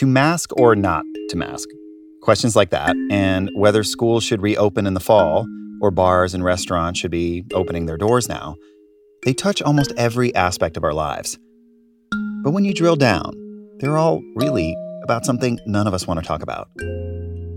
To 0.00 0.06
mask 0.06 0.58
or 0.58 0.74
not 0.74 1.04
to 1.28 1.36
mask? 1.36 1.68
Questions 2.22 2.56
like 2.56 2.70
that, 2.70 2.96
and 3.10 3.50
whether 3.54 3.84
schools 3.84 4.24
should 4.24 4.40
reopen 4.40 4.86
in 4.86 4.94
the 4.94 4.98
fall 4.98 5.46
or 5.82 5.90
bars 5.90 6.32
and 6.32 6.42
restaurants 6.42 6.98
should 6.98 7.10
be 7.10 7.44
opening 7.52 7.84
their 7.84 7.98
doors 7.98 8.26
now, 8.26 8.56
they 9.24 9.34
touch 9.34 9.60
almost 9.60 9.92
every 9.98 10.34
aspect 10.34 10.78
of 10.78 10.84
our 10.84 10.94
lives. 10.94 11.38
But 12.42 12.52
when 12.52 12.64
you 12.64 12.72
drill 12.72 12.96
down, 12.96 13.34
they're 13.80 13.98
all 13.98 14.22
really 14.36 14.74
about 15.04 15.26
something 15.26 15.60
none 15.66 15.86
of 15.86 15.92
us 15.92 16.06
want 16.06 16.18
to 16.18 16.26
talk 16.26 16.42
about 16.42 16.70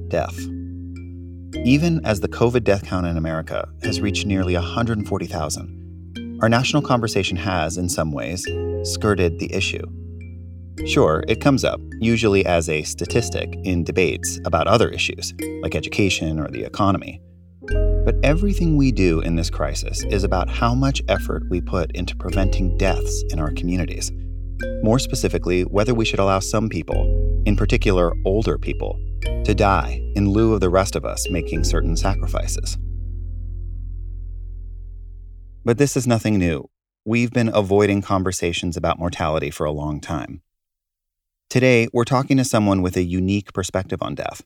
death. 0.10 0.38
Even 1.64 2.05
as 2.05 2.20
the 2.20 2.28
COVID 2.28 2.66
death 2.66 2.84
count 2.84 3.07
in 3.07 3.16
America 3.16 3.70
has 3.84 4.02
reached 4.02 4.25
nearly 4.25 4.55
140,000, 4.55 6.39
our 6.41 6.50
national 6.50 6.82
conversation 6.82 7.38
has, 7.38 7.78
in 7.78 7.88
some 7.88 8.12
ways, 8.12 8.46
skirted 8.84 9.39
the 9.39 9.50
issue. 9.54 9.86
Sure, 10.86 11.24
it 11.28 11.40
comes 11.40 11.64
up, 11.64 11.80
usually 12.00 12.45
as 12.45 12.68
a 12.68 12.84
statistic, 12.84 13.55
in 13.63 13.84
debates 13.84 14.40
about 14.44 14.68
other 14.68 14.90
issues, 14.90 15.34
like 15.62 15.76
education 15.76 16.40
or 16.40 16.49
the 16.49 16.63
economy. 16.63 17.22
But 18.04 18.16
everything 18.23 18.76
we 18.76 18.91
do 18.91 19.22
in 19.22 19.36
this 19.36 19.49
crisis 19.49 20.04
is 20.05 20.23
about 20.23 20.49
how 20.49 20.76
much 20.76 21.02
effort 21.08 21.44
we 21.49 21.62
put 21.62 21.91
into 21.91 22.18
preventing 22.18 22.77
deaths 22.77 23.23
in 23.30 23.40
our 23.40 23.52
communities. 23.52 24.12
More 24.82 24.99
specifically, 24.99 25.62
whether 25.62 25.94
we 25.94 26.05
should 26.05 26.20
allow 26.20 26.40
some 26.40 26.68
people, 26.68 27.05
in 27.46 27.55
particular 27.55 28.12
older 28.26 28.58
people, 28.58 28.99
to 29.46 29.55
die 29.55 30.02
in 30.16 30.32
lieu 30.32 30.54
of 30.54 30.60
the 30.60 30.70
rest 30.70 30.96
of 30.96 31.05
us 31.05 31.30
making 31.30 31.63
certain 31.63 31.96
sacrifices. 31.96 32.77
But 35.63 35.77
this 35.77 35.96
is 35.96 36.05
nothing 36.05 36.38
new. 36.38 36.70
We've 37.05 37.32
been 37.32 37.52
avoiding 37.54 38.02
conversations 38.02 38.76
about 38.76 38.99
mortality 38.99 39.49
for 39.49 39.66
a 39.66 39.71
long 39.71 40.02
time. 40.02 40.41
Today, 41.50 41.88
we're 41.94 42.04
talking 42.04 42.38
to 42.38 42.46
someone 42.46 42.82
with 42.82 42.98
a 42.98 43.04
unique 43.04 43.54
perspective 43.54 44.02
on 44.02 44.16
death, 44.16 44.44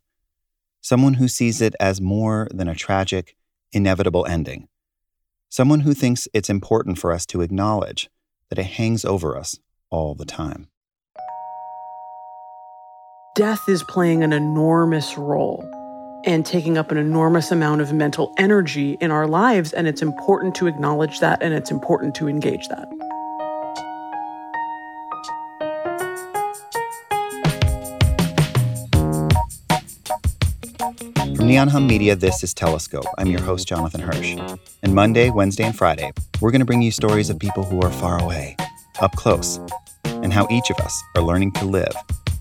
someone 0.81 1.15
who 1.15 1.27
sees 1.27 1.61
it 1.61 1.75
as 1.79 2.01
more 2.01 2.47
than 2.53 2.67
a 2.67 2.75
tragic, 2.75 3.35
inevitable 3.71 4.25
ending, 4.25 4.67
someone 5.49 5.81
who 5.81 5.93
thinks 5.93 6.27
it's 6.33 6.49
important 6.49 6.97
for 6.97 7.11
us 7.11 7.25
to 7.27 7.41
acknowledge 7.41 8.09
that 8.49 8.59
it 8.59 8.63
hangs 8.65 9.05
over 9.05 9.37
us 9.37 9.57
all 9.89 10.15
the 10.15 10.25
time. 10.25 10.67
Death 13.35 13.69
is 13.69 13.83
playing 13.83 14.23
an 14.23 14.33
enormous 14.33 15.17
role 15.17 15.63
and 16.25 16.45
taking 16.45 16.77
up 16.77 16.91
an 16.91 16.97
enormous 16.97 17.51
amount 17.51 17.81
of 17.81 17.93
mental 17.93 18.33
energy 18.37 18.97
in 18.99 19.11
our 19.11 19.27
lives, 19.27 19.71
and 19.73 19.87
it's 19.87 20.01
important 20.01 20.55
to 20.55 20.67
acknowledge 20.67 21.19
that 21.19 21.41
and 21.41 21.53
it's 21.53 21.71
important 21.71 22.15
to 22.15 22.27
engage 22.27 22.67
that. 22.67 23.06
Neon 31.47 31.69
Hum 31.69 31.87
Media, 31.87 32.13
this 32.13 32.43
is 32.43 32.53
Telescope. 32.53 33.05
I'm 33.17 33.27
your 33.27 33.39
host, 33.39 33.69
Jonathan 33.69 34.01
Hirsch. 34.01 34.35
And 34.83 34.93
Monday, 34.93 35.29
Wednesday, 35.29 35.63
and 35.63 35.73
Friday, 35.73 36.11
we're 36.41 36.51
going 36.51 36.59
to 36.59 36.65
bring 36.65 36.81
you 36.81 36.91
stories 36.91 37.29
of 37.29 37.39
people 37.39 37.63
who 37.63 37.81
are 37.83 37.89
far 37.89 38.21
away, 38.21 38.57
up 38.99 39.13
close, 39.13 39.57
and 40.03 40.33
how 40.33 40.45
each 40.51 40.69
of 40.69 40.77
us 40.79 41.01
are 41.15 41.21
learning 41.21 41.53
to 41.53 41.63
live 41.63 41.93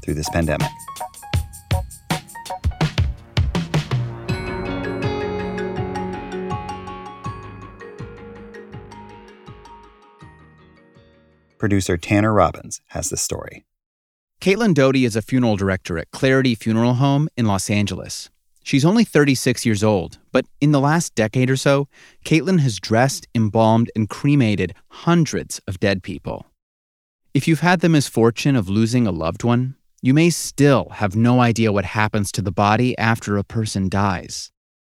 through 0.03 0.15
this 0.15 0.29
pandemic. 0.31 0.67
Producer 11.59 11.97
Tanner 11.97 12.33
Robbins 12.33 12.81
has 12.89 13.09
the 13.11 13.17
story. 13.17 13.65
Caitlin 14.41 14.75
Doughty 14.75 15.05
is 15.05 15.15
a 15.15 15.23
funeral 15.23 15.55
director 15.55 15.97
at 15.97 16.11
Clarity 16.11 16.57
Funeral 16.57 16.95
Home 16.95 17.29
in 17.37 17.47
Los 17.47 17.70
Angeles. 17.70 18.31
She's 18.67 18.84
only 18.84 19.05
36 19.05 19.64
years 19.64 19.84
old, 19.84 20.19
but 20.33 20.45
in 20.61 20.72
the 20.72 20.81
last 20.81 21.14
decade 21.14 21.51
or 21.51 21.57
so, 21.57 21.86
Caitlin 22.24 22.58
has 22.58 22.80
dressed, 22.80 23.29
embalmed, 23.33 23.92
and 23.95 24.08
cremated 24.08 24.74
hundreds 24.89 25.61
of 25.68 25.79
dead 25.79 26.02
people. 26.02 26.46
If 27.33 27.46
you've 27.46 27.61
had 27.61 27.79
the 27.79 27.89
misfortune 27.89 28.57
of 28.57 28.68
losing 28.68 29.07
a 29.07 29.13
loved 29.13 29.45
one, 29.45 29.77
you 30.02 30.13
may 30.13 30.30
still 30.30 30.89
have 30.95 31.14
no 31.14 31.39
idea 31.39 31.70
what 31.70 31.85
happens 31.85 32.33
to 32.33 32.42
the 32.42 32.51
body 32.51 32.98
after 32.98 33.36
a 33.36 33.45
person 33.45 33.89
dies. 33.89 34.51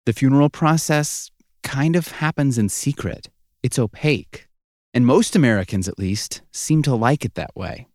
The 0.05 0.13
funeral 0.13 0.49
process 0.49 1.29
kind 1.61 1.97
of 1.97 2.07
happens 2.07 2.57
in 2.57 2.69
secret, 2.69 3.27
it's 3.63 3.77
opaque. 3.77 4.47
And 4.93 5.05
most 5.05 5.35
Americans, 5.35 5.89
at 5.89 5.99
least, 5.99 6.41
seem 6.53 6.83
to 6.83 6.95
like 6.95 7.25
it 7.25 7.35
that 7.35 7.53
way. 7.53 7.89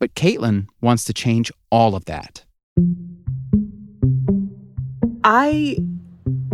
But 0.00 0.16
Caitlin 0.16 0.66
wants 0.80 1.04
to 1.04 1.12
change 1.12 1.52
all 1.70 1.94
of 1.94 2.06
that. 2.06 2.44
I 5.24 5.76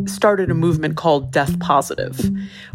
started 0.06 0.51
a 0.51 0.55
movement 0.55 0.97
called 0.97 1.33
Death 1.33 1.59
Positive, 1.59 2.19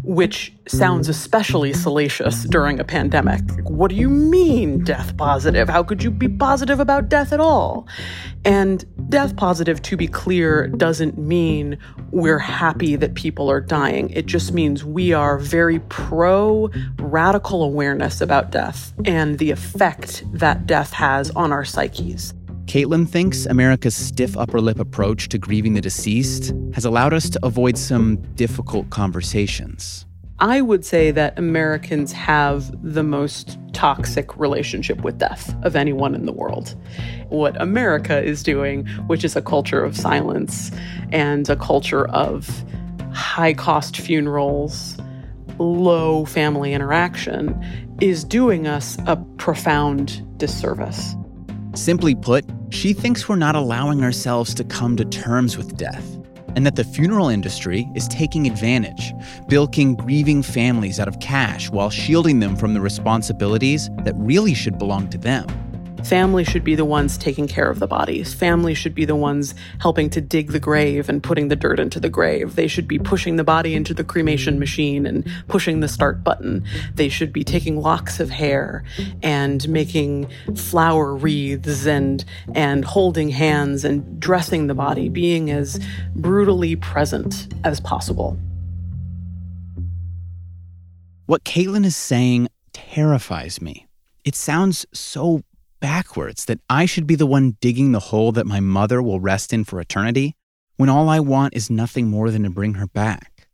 which 0.02 0.52
sounds 0.66 1.08
especially 1.08 1.72
salacious 1.72 2.44
during 2.44 2.78
a 2.78 2.84
pandemic. 2.84 3.42
What 3.62 3.90
do 3.90 3.96
you 3.96 4.08
mean, 4.08 4.84
death 4.84 5.16
positive? 5.16 5.68
How 5.68 5.82
could 5.82 6.02
you 6.02 6.10
be 6.10 6.28
positive 6.28 6.80
about 6.80 7.08
death 7.08 7.32
at 7.32 7.40
all? 7.40 7.86
And 8.44 8.84
death 9.08 9.36
positive, 9.36 9.82
to 9.82 9.96
be 9.96 10.06
clear, 10.06 10.68
doesn't 10.68 11.16
mean 11.16 11.78
we're 12.10 12.38
happy 12.38 12.96
that 12.96 13.14
people 13.14 13.50
are 13.50 13.60
dying. 13.60 14.10
It 14.10 14.26
just 14.26 14.52
means 14.52 14.84
we 14.84 15.12
are 15.12 15.38
very 15.38 15.78
pro 15.80 16.70
radical 16.98 17.62
awareness 17.62 18.20
about 18.20 18.50
death 18.50 18.92
and 19.04 19.38
the 19.38 19.50
effect 19.50 20.24
that 20.32 20.66
death 20.66 20.92
has 20.92 21.30
on 21.30 21.52
our 21.52 21.64
psyches. 21.64 22.34
Caitlin 22.66 23.08
thinks 23.08 23.46
America's 23.46 23.94
stiff 23.94 24.36
upper 24.36 24.60
lip 24.60 24.78
approach 24.78 25.28
to 25.28 25.38
grieving 25.38 25.74
the 25.74 25.80
deceased 25.80 26.52
has 26.72 26.84
allowed 26.84 27.12
us 27.12 27.28
to 27.30 27.38
avoid 27.44 27.76
some 27.76 28.16
difficult 28.34 28.90
conversations. 28.90 30.06
I 30.40 30.62
would 30.62 30.84
say 30.84 31.10
that 31.12 31.38
Americans 31.38 32.10
have 32.12 32.72
the 32.82 33.04
most 33.04 33.58
toxic 33.72 34.36
relationship 34.36 35.02
with 35.02 35.18
death 35.18 35.54
of 35.62 35.76
anyone 35.76 36.14
in 36.14 36.26
the 36.26 36.32
world. 36.32 36.74
What 37.28 37.60
America 37.60 38.20
is 38.20 38.42
doing, 38.42 38.86
which 39.06 39.24
is 39.24 39.36
a 39.36 39.42
culture 39.42 39.82
of 39.82 39.96
silence 39.96 40.72
and 41.12 41.48
a 41.48 41.56
culture 41.56 42.08
of 42.08 42.64
high 43.12 43.54
cost 43.54 43.96
funerals, 43.96 44.96
low 45.58 46.24
family 46.24 46.72
interaction, 46.72 47.64
is 48.00 48.24
doing 48.24 48.66
us 48.66 48.98
a 49.06 49.16
profound 49.36 50.26
disservice. 50.38 51.14
Simply 51.74 52.14
put, 52.14 52.44
she 52.70 52.92
thinks 52.92 53.28
we're 53.28 53.34
not 53.34 53.56
allowing 53.56 54.04
ourselves 54.04 54.54
to 54.54 54.64
come 54.64 54.96
to 54.96 55.04
terms 55.04 55.56
with 55.56 55.76
death, 55.76 56.16
and 56.54 56.64
that 56.64 56.76
the 56.76 56.84
funeral 56.84 57.28
industry 57.28 57.88
is 57.96 58.06
taking 58.06 58.46
advantage, 58.46 59.12
bilking 59.48 59.96
grieving 59.96 60.40
families 60.40 61.00
out 61.00 61.08
of 61.08 61.18
cash 61.18 61.70
while 61.70 61.90
shielding 61.90 62.38
them 62.38 62.54
from 62.54 62.74
the 62.74 62.80
responsibilities 62.80 63.90
that 64.04 64.14
really 64.16 64.54
should 64.54 64.78
belong 64.78 65.08
to 65.08 65.18
them. 65.18 65.63
Family 66.04 66.44
should 66.44 66.64
be 66.64 66.74
the 66.74 66.84
ones 66.84 67.16
taking 67.16 67.48
care 67.48 67.70
of 67.70 67.78
the 67.78 67.86
bodies. 67.86 68.34
Family 68.34 68.74
should 68.74 68.94
be 68.94 69.06
the 69.06 69.16
ones 69.16 69.54
helping 69.80 70.10
to 70.10 70.20
dig 70.20 70.52
the 70.52 70.60
grave 70.60 71.08
and 71.08 71.22
putting 71.22 71.48
the 71.48 71.56
dirt 71.56 71.80
into 71.80 71.98
the 71.98 72.10
grave. 72.10 72.56
They 72.56 72.66
should 72.66 72.86
be 72.86 72.98
pushing 72.98 73.36
the 73.36 73.44
body 73.44 73.74
into 73.74 73.94
the 73.94 74.04
cremation 74.04 74.58
machine 74.58 75.06
and 75.06 75.26
pushing 75.48 75.80
the 75.80 75.88
start 75.88 76.22
button. 76.22 76.62
They 76.94 77.08
should 77.08 77.32
be 77.32 77.42
taking 77.42 77.80
locks 77.80 78.20
of 78.20 78.28
hair 78.28 78.84
and 79.22 79.66
making 79.66 80.28
flower 80.54 81.16
wreaths 81.16 81.86
and 81.86 82.22
and 82.54 82.84
holding 82.84 83.30
hands 83.30 83.82
and 83.82 84.20
dressing 84.20 84.66
the 84.66 84.74
body, 84.74 85.08
being 85.08 85.50
as 85.50 85.80
brutally 86.14 86.76
present 86.76 87.48
as 87.64 87.80
possible. 87.80 88.38
What 91.24 91.44
Caitlin 91.44 91.86
is 91.86 91.96
saying 91.96 92.48
terrifies 92.74 93.62
me. 93.62 93.86
It 94.24 94.34
sounds 94.34 94.84
so 94.92 95.42
backwards 95.84 96.46
that 96.46 96.60
I 96.70 96.86
should 96.86 97.06
be 97.06 97.14
the 97.14 97.26
one 97.26 97.58
digging 97.60 97.92
the 97.92 98.00
hole 98.08 98.32
that 98.32 98.46
my 98.46 98.58
mother 98.58 99.02
will 99.02 99.20
rest 99.20 99.52
in 99.52 99.64
for 99.64 99.78
eternity 99.78 100.34
when 100.78 100.88
all 100.88 101.10
I 101.10 101.20
want 101.20 101.54
is 101.54 101.68
nothing 101.68 102.08
more 102.08 102.30
than 102.30 102.44
to 102.44 102.48
bring 102.48 102.72
her 102.74 102.86
back? 102.86 103.48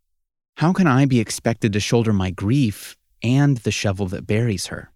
How 0.59 0.73
can 0.73 0.87
I 0.87 1.07
be 1.07 1.19
expected 1.19 1.73
to 1.73 1.81
shoulder 1.81 2.13
my 2.13 2.31
grief 2.31 2.97
and 3.21 3.57
the 3.57 3.73
shovel 3.73 4.07
that 4.07 4.29
buries 4.29 4.67
her? 4.69 4.93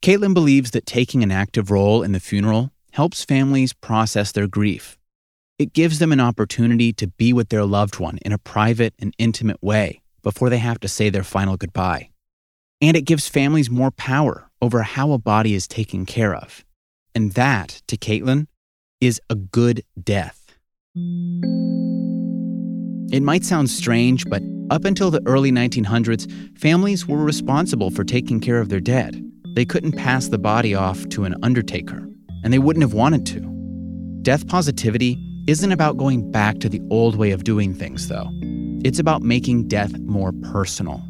Caitlin 0.00 0.32
believes 0.32 0.70
that 0.70 0.86
taking 0.86 1.22
an 1.22 1.30
active 1.30 1.70
role 1.70 2.02
in 2.02 2.12
the 2.12 2.18
funeral 2.18 2.70
helps 2.92 3.22
families 3.22 3.74
process 3.74 4.32
their 4.32 4.48
grief. 4.48 4.98
It 5.58 5.74
gives 5.74 5.98
them 5.98 6.12
an 6.12 6.20
opportunity 6.20 6.94
to 6.94 7.08
be 7.08 7.34
with 7.34 7.50
their 7.50 7.66
loved 7.66 7.98
one 7.98 8.16
in 8.24 8.32
a 8.32 8.38
private 8.38 8.94
and 8.98 9.14
intimate 9.18 9.62
way 9.62 10.00
before 10.22 10.48
they 10.48 10.60
have 10.60 10.80
to 10.80 10.88
say 10.88 11.10
their 11.10 11.24
final 11.24 11.58
goodbye. 11.58 12.08
And 12.80 12.96
it 12.96 13.02
gives 13.02 13.28
families 13.28 13.68
more 13.68 13.90
power 13.90 14.48
over 14.64 14.82
how 14.82 15.12
a 15.12 15.18
body 15.18 15.52
is 15.52 15.68
taken 15.68 16.06
care 16.06 16.34
of. 16.34 16.64
And 17.14 17.32
that, 17.32 17.82
to 17.88 17.98
Caitlin, 17.98 18.46
is 18.98 19.20
a 19.28 19.34
good 19.34 19.84
death. 20.02 20.56
It 23.12 23.22
might 23.22 23.44
sound 23.44 23.68
strange, 23.68 24.24
but 24.30 24.42
up 24.70 24.86
until 24.86 25.10
the 25.10 25.22
early 25.26 25.52
1900s, 25.52 26.26
families 26.58 27.06
were 27.06 27.22
responsible 27.22 27.90
for 27.90 28.04
taking 28.04 28.40
care 28.40 28.58
of 28.58 28.70
their 28.70 28.80
dead. 28.80 29.22
They 29.54 29.66
couldn't 29.66 29.92
pass 29.92 30.28
the 30.28 30.38
body 30.38 30.74
off 30.74 31.06
to 31.10 31.24
an 31.24 31.34
undertaker. 31.42 32.08
and 32.42 32.52
they 32.52 32.58
wouldn't 32.58 32.82
have 32.82 32.92
wanted 32.92 33.24
to. 33.24 33.40
Death 34.22 34.46
positivity 34.46 35.18
isn't 35.46 35.72
about 35.72 35.96
going 35.96 36.30
back 36.30 36.58
to 36.58 36.68
the 36.68 36.80
old 36.90 37.16
way 37.16 37.30
of 37.30 37.44
doing 37.44 37.74
things, 37.74 38.08
though. 38.08 38.28
It's 38.84 38.98
about 38.98 39.22
making 39.22 39.68
death 39.68 39.98
more 40.00 40.32
personal. 40.52 41.02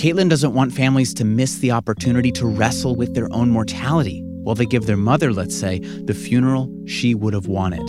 Caitlin 0.00 0.30
doesn't 0.30 0.54
want 0.54 0.72
families 0.72 1.12
to 1.12 1.26
miss 1.26 1.58
the 1.58 1.72
opportunity 1.72 2.32
to 2.32 2.46
wrestle 2.46 2.96
with 2.96 3.14
their 3.14 3.30
own 3.34 3.50
mortality 3.50 4.22
while 4.42 4.54
they 4.54 4.64
give 4.64 4.86
their 4.86 4.96
mother, 4.96 5.30
let's 5.30 5.54
say, 5.54 5.80
the 5.80 6.14
funeral 6.14 6.72
she 6.86 7.14
would 7.14 7.34
have 7.34 7.48
wanted. 7.48 7.86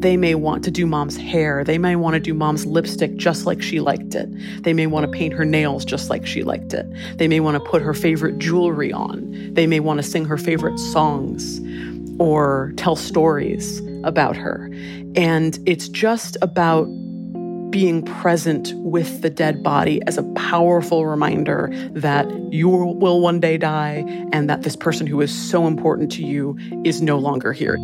They 0.00 0.16
may 0.16 0.36
want 0.36 0.62
to 0.62 0.70
do 0.70 0.86
mom's 0.86 1.16
hair. 1.16 1.64
They 1.64 1.76
may 1.76 1.96
want 1.96 2.14
to 2.14 2.20
do 2.20 2.32
mom's 2.32 2.64
lipstick 2.64 3.16
just 3.16 3.44
like 3.44 3.60
she 3.60 3.80
liked 3.80 4.14
it. 4.14 4.28
They 4.62 4.72
may 4.72 4.86
want 4.86 5.04
to 5.06 5.10
paint 5.10 5.34
her 5.34 5.44
nails 5.44 5.84
just 5.84 6.10
like 6.10 6.24
she 6.24 6.44
liked 6.44 6.74
it. 6.74 6.86
They 7.18 7.26
may 7.26 7.40
want 7.40 7.56
to 7.56 7.68
put 7.68 7.82
her 7.82 7.92
favorite 7.92 8.38
jewelry 8.38 8.92
on. 8.92 9.52
They 9.52 9.66
may 9.66 9.80
want 9.80 9.98
to 9.98 10.04
sing 10.04 10.26
her 10.26 10.38
favorite 10.38 10.78
songs 10.78 11.60
or 12.20 12.72
tell 12.76 12.94
stories 12.94 13.82
about 14.04 14.36
her. 14.36 14.70
And 15.16 15.58
it's 15.66 15.88
just 15.88 16.36
about 16.40 16.86
being 17.70 18.02
present 18.02 18.72
with 18.74 19.22
the 19.22 19.30
dead 19.30 19.62
body 19.62 20.00
as 20.06 20.18
a 20.18 20.22
powerful 20.34 21.06
reminder 21.06 21.70
that 21.92 22.28
you 22.52 22.68
will 22.68 23.20
one 23.20 23.40
day 23.40 23.58
die 23.58 24.04
and 24.32 24.48
that 24.48 24.62
this 24.62 24.76
person 24.76 25.06
who 25.06 25.20
is 25.20 25.32
so 25.32 25.66
important 25.66 26.10
to 26.12 26.24
you 26.24 26.56
is 26.84 27.02
no 27.02 27.18
longer 27.18 27.52
here. 27.52 27.76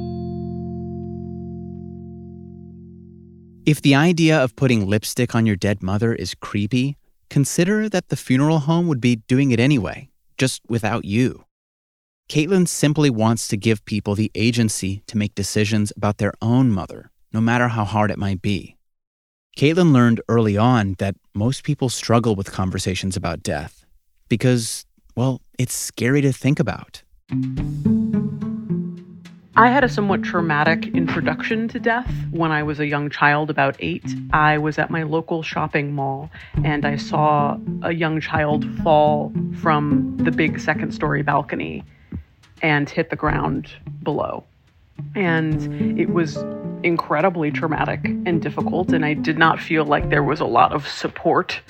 If 3.67 3.81
the 3.81 3.95
idea 3.95 4.43
of 4.43 4.57
putting 4.57 4.87
lipstick 4.87 5.35
on 5.35 5.47
your 5.47 5.57
dead 5.57 5.83
mother 5.83 6.15
is 6.15 6.35
creepy, 6.35 6.99
consider 7.31 7.89
that 7.89 8.11
the 8.11 8.17
funeral 8.17 8.61
home 8.61 8.87
would 8.89 9.01
be 9.01 9.17
doing 9.17 9.53
it 9.53 9.61
anyway, 9.61 10.11
just 10.37 10.61
without 10.69 11.07
you. 11.07 11.45
Caitlin 12.29 12.69
simply 12.69 13.11
wants 13.11 13.49
to 13.49 13.57
give 13.57 13.85
people 13.85 14.15
the 14.15 14.31
agency 14.35 15.03
to 15.07 15.17
make 15.17 15.35
decisions 15.35 15.93
about 15.97 16.19
their 16.19 16.33
own 16.43 16.71
mother, 16.73 17.11
no 17.33 17.41
matter 17.41 17.69
how 17.69 17.85
hard 17.85 18.11
it 18.11 18.19
might 18.19 18.43
be. 18.43 18.74
Caitlin 19.57 19.93
learned 19.93 20.21
early 20.29 20.57
on 20.57 20.97
that 20.99 21.15
most 21.33 21.63
people 21.63 21.89
struggle 21.89 22.35
with 22.35 22.51
conversations 22.51 23.17
about 23.17 23.41
death 23.41 23.87
because, 24.29 24.85
well, 25.15 25.41
it's 25.59 25.75
scary 25.75 26.21
to 26.23 26.33
think 26.33 26.59
about. 26.59 27.03
I 29.57 29.69
had 29.69 29.85
a 29.85 29.89
somewhat 29.89 30.25
traumatic 30.25 30.89
introduction 30.89 31.69
to 31.69 31.79
death 31.79 32.13
when 32.33 32.51
I 32.51 32.65
was 32.65 32.81
a 32.81 32.87
young 32.87 33.09
child, 33.09 33.49
about 33.49 33.77
eight. 33.79 34.05
I 34.33 34.59
was 34.59 34.77
at 34.77 34.91
my 34.91 35.05
local 35.05 35.45
shopping 35.45 35.93
mall 35.93 36.31
and 36.65 36.85
I 36.85 36.97
saw 36.97 37.57
a 37.83 37.95
young 37.95 38.21
child 38.21 38.67
fall 38.83 39.33
from 39.61 40.17
the 40.17 40.33
big 40.33 40.59
second 40.59 40.93
story 40.93 41.23
balcony 41.23 41.85
and 42.61 42.91
hit 42.91 43.11
the 43.11 43.17
ground 43.17 43.71
below. 44.03 44.43
And 45.15 45.99
it 45.99 46.11
was 46.11 46.37
incredibly 46.83 47.51
traumatic 47.51 48.05
and 48.05 48.43
difficult, 48.43 48.93
and 48.93 49.05
I 49.05 49.15
did 49.15 49.39
not 49.39 49.61
feel 49.61 49.85
like 49.85 50.11
there 50.11 50.23
was 50.23 50.41
a 50.41 50.45
lot 50.45 50.73
of 50.73 50.87
support 50.87 51.61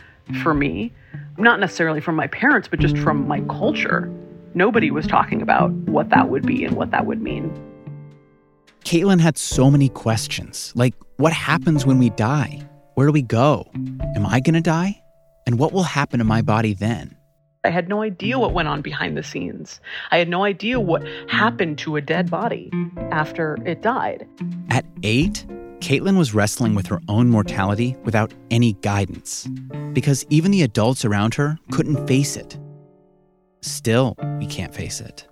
for 0.42 0.54
me. 0.54 0.92
Not 1.36 1.60
necessarily 1.60 2.00
from 2.00 2.16
my 2.16 2.26
parents, 2.26 2.68
but 2.68 2.80
just 2.80 2.96
from 2.98 3.26
my 3.28 3.40
culture. 3.42 4.10
Nobody 4.54 4.90
was 4.90 5.06
talking 5.06 5.42
about 5.42 5.70
what 5.70 6.10
that 6.10 6.28
would 6.28 6.46
be 6.46 6.64
and 6.64 6.76
what 6.76 6.90
that 6.92 7.06
would 7.06 7.20
mean. 7.20 7.52
Caitlin 8.84 9.20
had 9.20 9.38
so 9.38 9.70
many 9.70 9.88
questions 9.88 10.72
like, 10.76 10.94
what 11.16 11.32
happens 11.32 11.86
when 11.86 11.98
we 11.98 12.10
die? 12.10 12.60
Where 12.94 13.06
do 13.06 13.12
we 13.12 13.22
go? 13.22 13.68
Am 13.74 14.26
I 14.26 14.40
going 14.40 14.54
to 14.54 14.60
die? 14.60 15.00
And 15.46 15.58
what 15.58 15.72
will 15.72 15.82
happen 15.82 16.18
to 16.18 16.24
my 16.24 16.42
body 16.42 16.74
then? 16.74 17.16
I 17.64 17.70
had 17.70 17.88
no 17.88 18.02
idea 18.02 18.38
what 18.38 18.48
mm-hmm. 18.48 18.56
went 18.56 18.68
on 18.68 18.82
behind 18.82 19.16
the 19.16 19.22
scenes. 19.22 19.80
I 20.10 20.18
had 20.18 20.28
no 20.28 20.44
idea 20.44 20.78
what 20.78 21.02
happened 21.28 21.78
to 21.78 21.96
a 21.96 22.00
dead 22.00 22.30
body 22.30 22.70
after 23.10 23.56
it 23.64 23.80
died. 23.80 24.28
At 24.68 24.84
eight, 25.02 25.46
Caitlin 25.80 26.18
was 26.18 26.34
wrestling 26.34 26.74
with 26.74 26.86
her 26.86 27.00
own 27.08 27.30
mortality 27.30 27.96
without 28.04 28.34
any 28.50 28.74
guidance 28.74 29.48
because 29.94 30.26
even 30.28 30.50
the 30.50 30.62
adults 30.62 31.04
around 31.04 31.34
her 31.34 31.58
couldn't 31.70 32.06
face 32.06 32.36
it. 32.36 32.58
Still, 33.62 34.14
we 34.38 34.46
can't 34.46 34.74
face 34.74 35.00
it. 35.00 35.26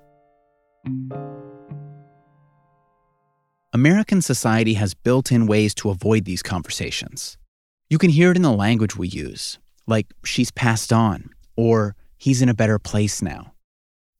American 3.75 4.23
society 4.23 4.75
has 4.75 4.94
built 4.94 5.32
in 5.32 5.46
ways 5.46 5.75
to 5.75 5.90
avoid 5.90 6.25
these 6.25 6.43
conversations. 6.43 7.37
You 7.90 7.99
can 7.99 8.11
hear 8.11 8.31
it 8.31 8.37
in 8.37 8.43
the 8.43 8.52
language 8.52 8.96
we 8.96 9.08
use, 9.08 9.58
like 9.87 10.06
she's 10.25 10.50
passed 10.50 10.93
on, 10.93 11.31
or 11.56 11.94
he's 12.22 12.40
in 12.40 12.48
a 12.48 12.54
better 12.54 12.78
place 12.78 13.20
now. 13.20 13.52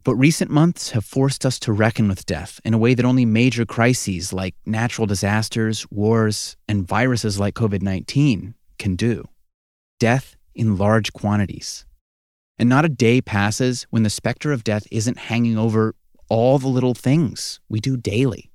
But 0.03 0.17
recent 0.17 0.51
months 0.51 0.91
have 0.91 1.05
forced 1.05 1.47
us 1.47 1.61
to 1.61 1.73
reckon 1.73 2.09
with 2.09 2.27
death 2.27 2.61
in 2.65 2.75
a 2.75 2.79
way 2.79 2.95
that 2.95 3.07
only 3.07 3.25
major 3.25 3.65
crises 3.65 4.33
like 4.33 4.57
natural 4.67 5.07
disasters, 5.07 5.87
wars, 5.89 6.57
and 6.67 6.85
viruses 6.85 7.39
like 7.39 7.55
COVID 7.55 7.81
19 7.81 8.55
can 8.77 8.97
do. 8.97 9.29
Death 10.01 10.35
in 10.53 10.77
large 10.77 11.13
quantities. 11.13 11.87
And 12.59 12.69
not 12.69 12.85
a 12.85 12.89
day 12.89 13.21
passes 13.21 13.87
when 13.91 14.03
the 14.03 14.11
specter 14.11 14.51
of 14.51 14.65
death 14.65 14.89
isn't 14.91 15.31
hanging 15.31 15.57
over 15.57 15.95
all 16.29 16.59
the 16.59 16.67
little 16.67 16.95
things 16.95 17.61
we 17.69 17.79
do 17.79 17.97
daily 17.97 18.51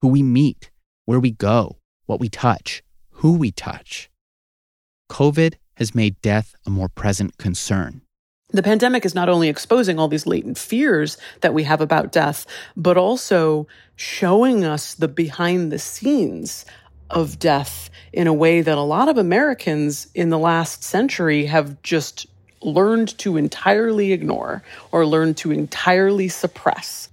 who 0.00 0.08
we 0.08 0.22
meet, 0.22 0.70
where 1.06 1.20
we 1.20 1.32
go, 1.32 1.78
what 2.06 2.20
we 2.20 2.28
touch, 2.28 2.84
who 3.10 3.32
we 3.32 3.50
touch. 3.50 4.10
COVID 5.10 5.54
has 5.74 5.92
made 5.92 6.20
death 6.22 6.54
a 6.64 6.70
more 6.70 6.88
present 6.88 7.36
concern 7.36 8.02
the 8.52 8.62
pandemic 8.62 9.04
is 9.04 9.14
not 9.14 9.28
only 9.28 9.48
exposing 9.48 9.98
all 9.98 10.08
these 10.08 10.26
latent 10.26 10.58
fears 10.58 11.16
that 11.40 11.54
we 11.54 11.64
have 11.64 11.80
about 11.80 12.12
death, 12.12 12.46
but 12.76 12.96
also 12.96 13.66
showing 13.96 14.64
us 14.64 14.94
the 14.94 15.08
behind 15.08 15.72
the 15.72 15.78
scenes 15.78 16.64
of 17.10 17.38
death 17.38 17.90
in 18.12 18.26
a 18.26 18.32
way 18.32 18.60
that 18.60 18.78
a 18.78 18.82
lot 18.82 19.08
of 19.08 19.18
Americans 19.18 20.06
in 20.14 20.30
the 20.30 20.38
last 20.38 20.82
century 20.82 21.46
have 21.46 21.80
just 21.82 22.26
learned 22.62 23.16
to 23.18 23.36
entirely 23.36 24.12
ignore 24.12 24.62
or 24.92 25.06
learned 25.06 25.36
to 25.36 25.50
entirely 25.50 26.28
suppress. 26.28 27.08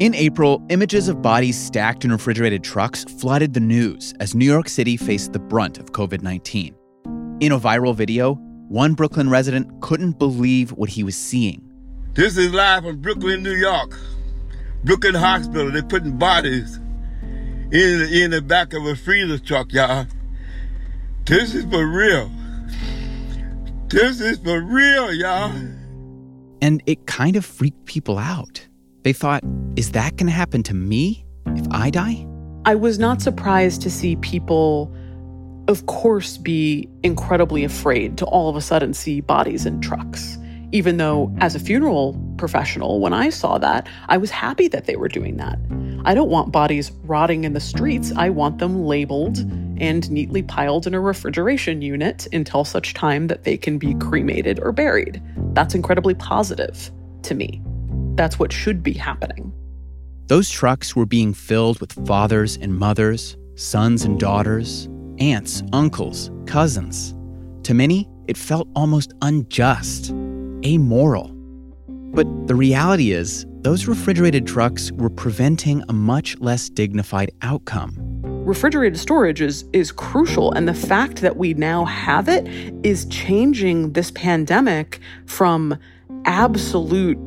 In 0.00 0.14
April, 0.14 0.64
images 0.68 1.08
of 1.08 1.22
bodies 1.22 1.58
stacked 1.58 2.04
in 2.04 2.12
refrigerated 2.12 2.62
trucks 2.62 3.02
flooded 3.04 3.52
the 3.52 3.60
news 3.60 4.14
as 4.20 4.32
New 4.32 4.44
York 4.44 4.68
City 4.68 4.96
faced 4.96 5.32
the 5.32 5.40
brunt 5.40 5.78
of 5.78 5.90
COVID 5.92 6.22
19. 6.22 6.77
In 7.40 7.52
a 7.52 7.60
viral 7.60 7.94
video, 7.94 8.34
one 8.66 8.94
Brooklyn 8.94 9.30
resident 9.30 9.80
couldn't 9.80 10.18
believe 10.18 10.72
what 10.72 10.90
he 10.90 11.04
was 11.04 11.16
seeing. 11.16 11.62
This 12.14 12.36
is 12.36 12.52
live 12.52 12.82
from 12.82 13.00
Brooklyn, 13.00 13.44
New 13.44 13.54
York. 13.54 13.96
Brooklyn 14.82 15.14
Hospital, 15.14 15.70
they're 15.70 15.84
putting 15.84 16.18
bodies 16.18 16.78
in, 17.70 18.08
in 18.10 18.32
the 18.32 18.42
back 18.42 18.72
of 18.72 18.84
a 18.86 18.96
freezer 18.96 19.38
truck, 19.38 19.72
y'all. 19.72 20.06
This 21.26 21.54
is 21.54 21.64
for 21.66 21.86
real. 21.86 22.28
This 23.86 24.20
is 24.20 24.38
for 24.38 24.60
real, 24.60 25.14
y'all. 25.14 25.52
And 26.60 26.82
it 26.86 27.06
kind 27.06 27.36
of 27.36 27.44
freaked 27.44 27.84
people 27.84 28.18
out. 28.18 28.66
They 29.04 29.12
thought, 29.12 29.44
is 29.76 29.92
that 29.92 30.16
going 30.16 30.26
to 30.26 30.32
happen 30.32 30.64
to 30.64 30.74
me 30.74 31.24
if 31.46 31.68
I 31.70 31.90
die? 31.90 32.26
I 32.64 32.74
was 32.74 32.98
not 32.98 33.22
surprised 33.22 33.80
to 33.82 33.90
see 33.92 34.16
people 34.16 34.92
of 35.68 35.84
course, 35.84 36.38
be 36.38 36.88
incredibly 37.02 37.62
afraid 37.62 38.16
to 38.18 38.24
all 38.24 38.48
of 38.48 38.56
a 38.56 38.60
sudden 38.60 38.94
see 38.94 39.20
bodies 39.20 39.66
in 39.66 39.80
trucks. 39.80 40.38
Even 40.72 40.96
though, 40.96 41.34
as 41.38 41.54
a 41.54 41.60
funeral 41.60 42.18
professional, 42.36 43.00
when 43.00 43.12
I 43.12 43.28
saw 43.28 43.58
that, 43.58 43.86
I 44.08 44.16
was 44.16 44.30
happy 44.30 44.68
that 44.68 44.86
they 44.86 44.96
were 44.96 45.08
doing 45.08 45.36
that. 45.36 45.58
I 46.04 46.14
don't 46.14 46.30
want 46.30 46.52
bodies 46.52 46.90
rotting 47.04 47.44
in 47.44 47.52
the 47.52 47.60
streets. 47.60 48.12
I 48.16 48.30
want 48.30 48.58
them 48.58 48.84
labeled 48.84 49.38
and 49.78 50.10
neatly 50.10 50.42
piled 50.42 50.86
in 50.86 50.94
a 50.94 51.00
refrigeration 51.00 51.82
unit 51.82 52.26
until 52.32 52.64
such 52.64 52.94
time 52.94 53.28
that 53.28 53.44
they 53.44 53.56
can 53.56 53.78
be 53.78 53.94
cremated 53.94 54.60
or 54.60 54.72
buried. 54.72 55.22
That's 55.52 55.74
incredibly 55.74 56.14
positive 56.14 56.90
to 57.22 57.34
me. 57.34 57.62
That's 58.14 58.38
what 58.38 58.52
should 58.52 58.82
be 58.82 58.94
happening. 58.94 59.52
Those 60.26 60.50
trucks 60.50 60.96
were 60.96 61.06
being 61.06 61.32
filled 61.32 61.80
with 61.80 61.92
fathers 62.06 62.56
and 62.56 62.76
mothers, 62.76 63.36
sons 63.54 64.04
and 64.04 64.20
daughters, 64.20 64.88
aunts, 65.20 65.62
uncles, 65.72 66.30
cousins. 66.46 67.14
To 67.64 67.74
many, 67.74 68.08
it 68.26 68.36
felt 68.36 68.68
almost 68.74 69.12
unjust, 69.22 70.10
amoral. 70.64 71.30
But 72.14 72.26
the 72.46 72.54
reality 72.54 73.12
is, 73.12 73.46
those 73.60 73.86
refrigerated 73.86 74.46
trucks 74.46 74.90
were 74.92 75.10
preventing 75.10 75.82
a 75.88 75.92
much 75.92 76.38
less 76.38 76.68
dignified 76.68 77.30
outcome. 77.42 77.96
Refrigerated 78.44 78.98
storage 78.98 79.42
is, 79.42 79.64
is 79.72 79.92
crucial, 79.92 80.52
and 80.52 80.66
the 80.66 80.74
fact 80.74 81.20
that 81.20 81.36
we 81.36 81.52
now 81.54 81.84
have 81.84 82.28
it 82.28 82.46
is 82.84 83.04
changing 83.06 83.92
this 83.92 84.10
pandemic 84.12 85.00
from 85.26 85.78
absolute 86.24 87.18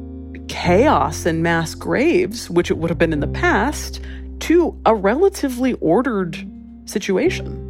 chaos 0.47 1.25
and 1.25 1.43
mass 1.43 1.75
graves, 1.75 2.49
which 2.49 2.71
it 2.71 2.77
would 2.77 2.89
have 2.89 2.97
been 2.97 3.13
in 3.13 3.19
the 3.19 3.27
past, 3.27 4.01
to 4.39 4.75
a 4.85 4.95
relatively 4.95 5.73
ordered 5.73 6.43
situation. 6.85 7.60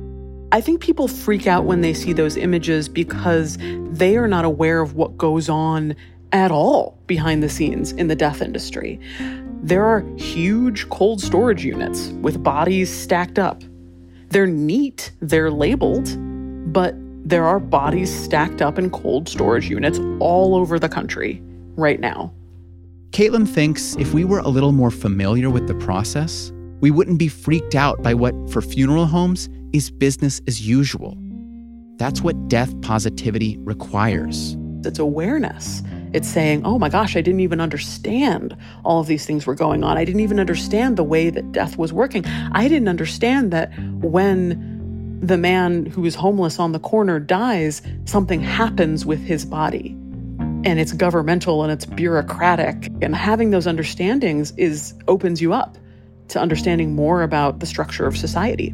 I 0.53 0.59
think 0.59 0.81
people 0.81 1.07
freak 1.07 1.47
out 1.47 1.63
when 1.63 1.79
they 1.79 1.93
see 1.93 2.11
those 2.11 2.35
images 2.35 2.89
because 2.89 3.57
they 3.91 4.17
are 4.17 4.27
not 4.27 4.43
aware 4.43 4.81
of 4.81 4.95
what 4.95 5.17
goes 5.17 5.47
on 5.47 5.95
at 6.33 6.51
all 6.51 6.97
behind 7.07 7.41
the 7.41 7.47
scenes 7.47 7.93
in 7.93 8.07
the 8.07 8.15
death 8.17 8.41
industry. 8.41 8.99
There 9.63 9.85
are 9.85 10.03
huge 10.17 10.89
cold 10.89 11.21
storage 11.21 11.63
units 11.63 12.09
with 12.21 12.43
bodies 12.43 12.91
stacked 12.93 13.39
up. 13.39 13.63
They're 14.27 14.47
neat, 14.47 15.13
they're 15.21 15.51
labeled, 15.51 16.17
but 16.73 16.95
there 17.23 17.45
are 17.45 17.59
bodies 17.59 18.13
stacked 18.13 18.61
up 18.61 18.77
in 18.77 18.89
cold 18.89 19.29
storage 19.29 19.69
units 19.69 19.99
all 20.19 20.55
over 20.55 20.79
the 20.79 20.89
country 20.89 21.41
right 21.77 21.99
now. 21.99 22.33
Caitlin 23.11 23.47
thinks 23.47 23.95
if 23.97 24.13
we 24.13 24.25
were 24.25 24.39
a 24.39 24.49
little 24.49 24.73
more 24.73 24.91
familiar 24.91 25.49
with 25.49 25.67
the 25.67 25.75
process, 25.75 26.51
we 26.81 26.91
wouldn't 26.91 27.19
be 27.19 27.27
freaked 27.29 27.75
out 27.75 28.01
by 28.01 28.13
what, 28.13 28.33
for 28.49 28.61
funeral 28.61 29.05
homes, 29.05 29.47
is 29.73 29.91
business 29.91 30.41
as 30.47 30.67
usual. 30.67 31.17
That's 31.97 32.21
what 32.21 32.47
death 32.47 32.79
positivity 32.81 33.57
requires. 33.59 34.57
It's 34.83 34.99
awareness. 34.99 35.83
It's 36.13 36.27
saying, 36.27 36.65
oh 36.65 36.79
my 36.79 36.89
gosh, 36.89 37.15
I 37.15 37.21
didn't 37.21 37.41
even 37.41 37.61
understand 37.61 38.57
all 38.83 38.99
of 38.99 39.07
these 39.07 39.25
things 39.25 39.45
were 39.45 39.55
going 39.55 39.83
on. 39.83 39.97
I 39.97 40.03
didn't 40.03 40.21
even 40.21 40.39
understand 40.39 40.97
the 40.97 41.03
way 41.03 41.29
that 41.29 41.51
death 41.51 41.77
was 41.77 41.93
working. 41.93 42.25
I 42.25 42.67
didn't 42.67 42.87
understand 42.87 43.51
that 43.51 43.71
when 44.01 45.19
the 45.21 45.37
man 45.37 45.85
who 45.85 46.03
is 46.05 46.15
homeless 46.15 46.57
on 46.57 46.71
the 46.71 46.79
corner 46.79 47.19
dies, 47.19 47.81
something 48.05 48.41
happens 48.41 49.05
with 49.05 49.21
his 49.21 49.45
body. 49.45 49.95
And 50.63 50.79
it's 50.79 50.93
governmental 50.93 51.63
and 51.63 51.71
it's 51.71 51.85
bureaucratic. 51.85 52.87
And 53.01 53.15
having 53.15 53.51
those 53.51 53.67
understandings 53.67 54.51
is 54.57 54.95
opens 55.07 55.41
you 55.41 55.53
up 55.53 55.77
to 56.29 56.39
understanding 56.39 56.95
more 56.95 57.21
about 57.21 57.59
the 57.59 57.65
structure 57.65 58.07
of 58.07 58.17
society. 58.17 58.73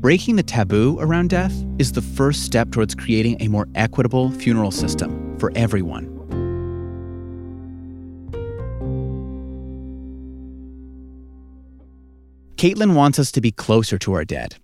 Breaking 0.00 0.36
the 0.36 0.42
taboo 0.42 0.98
around 1.00 1.30
death 1.30 1.54
is 1.78 1.92
the 1.92 2.02
first 2.02 2.44
step 2.44 2.70
towards 2.70 2.94
creating 2.94 3.40
a 3.40 3.48
more 3.48 3.66
equitable 3.74 4.30
funeral 4.30 4.70
system 4.70 5.38
for 5.38 5.50
everyone. 5.54 6.12
Caitlin 12.56 12.94
wants 12.94 13.18
us 13.18 13.32
to 13.32 13.40
be 13.40 13.50
closer 13.50 13.98
to 14.00 14.12
our 14.12 14.26
dead. 14.26 14.56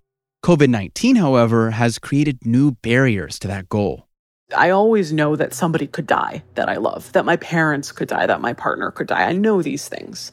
COVID 0.44 0.68
19, 0.68 1.16
however, 1.16 1.70
has 1.70 1.98
created 1.98 2.44
new 2.44 2.72
barriers 2.82 3.38
to 3.38 3.48
that 3.48 3.70
goal. 3.70 4.08
I 4.54 4.68
always 4.68 5.14
know 5.14 5.34
that 5.36 5.54
somebody 5.54 5.86
could 5.86 6.06
die 6.06 6.42
that 6.56 6.68
I 6.68 6.76
love, 6.76 7.10
that 7.12 7.24
my 7.24 7.36
parents 7.36 7.90
could 7.90 8.08
die, 8.08 8.26
that 8.26 8.42
my 8.42 8.52
partner 8.52 8.90
could 8.90 9.06
die. 9.06 9.22
I 9.22 9.32
know 9.32 9.62
these 9.62 9.88
things. 9.88 10.30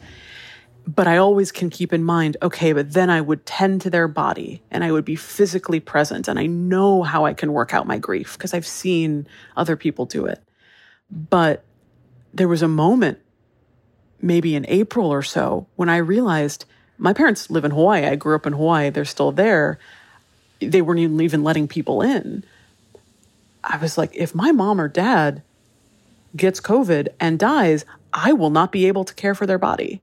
But 0.96 1.08
I 1.08 1.18
always 1.18 1.52
can 1.52 1.70
keep 1.70 1.94
in 1.94 2.04
mind, 2.04 2.38
okay, 2.42 2.74
but 2.74 2.94
then 2.94 3.10
I 3.10 3.22
would 3.22 3.46
tend 3.46 3.82
to 3.82 3.90
their 3.90 4.08
body 4.08 4.62
and 4.72 4.84
I 4.84 4.92
would 4.92 5.06
be 5.06 5.16
physically 5.16 5.80
present. 5.80 6.28
And 6.28 6.40
I 6.40 6.46
know 6.46 7.04
how 7.04 7.26
I 7.26 7.34
can 7.34 7.54
work 7.54 7.74
out 7.74 7.86
my 7.86 7.98
grief 7.98 8.38
because 8.38 8.54
I've 8.54 8.66
seen 8.66 9.28
other 9.56 9.76
people 9.76 10.06
do 10.06 10.26
it. 10.26 10.42
But 11.12 11.64
there 12.34 12.48
was 12.48 12.62
a 12.62 12.68
moment, 12.68 13.20
maybe 14.22 14.56
in 14.56 14.66
April 14.68 15.12
or 15.12 15.22
so, 15.22 15.68
when 15.76 15.90
I 15.90 15.98
realized 15.98 16.66
my 16.98 17.14
parents 17.14 17.50
live 17.50 17.66
in 17.66 17.72
Hawaii. 17.72 18.06
I 18.06 18.16
grew 18.16 18.36
up 18.36 18.48
in 18.48 18.54
Hawaii. 18.54 18.90
They're 18.90 19.06
still 19.06 19.32
there 19.32 19.80
they 20.60 20.82
weren't 20.82 21.22
even 21.22 21.44
letting 21.44 21.68
people 21.68 22.02
in. 22.02 22.44
I 23.64 23.78
was 23.78 23.98
like, 23.98 24.12
if 24.14 24.36
my 24.36 24.52
mom 24.52 24.80
or 24.80 24.88
dad 24.88 25.42
gets 26.36 26.62
COVID 26.62 27.10
and 27.20 27.40
dies, 27.40 27.86
I 28.14 28.34
will 28.34 28.50
not 28.50 28.72
be 28.72 28.88
able 28.88 29.04
to 29.06 29.14
care 29.14 29.36
for 29.36 29.46
their 29.46 29.58
body. 29.58 30.02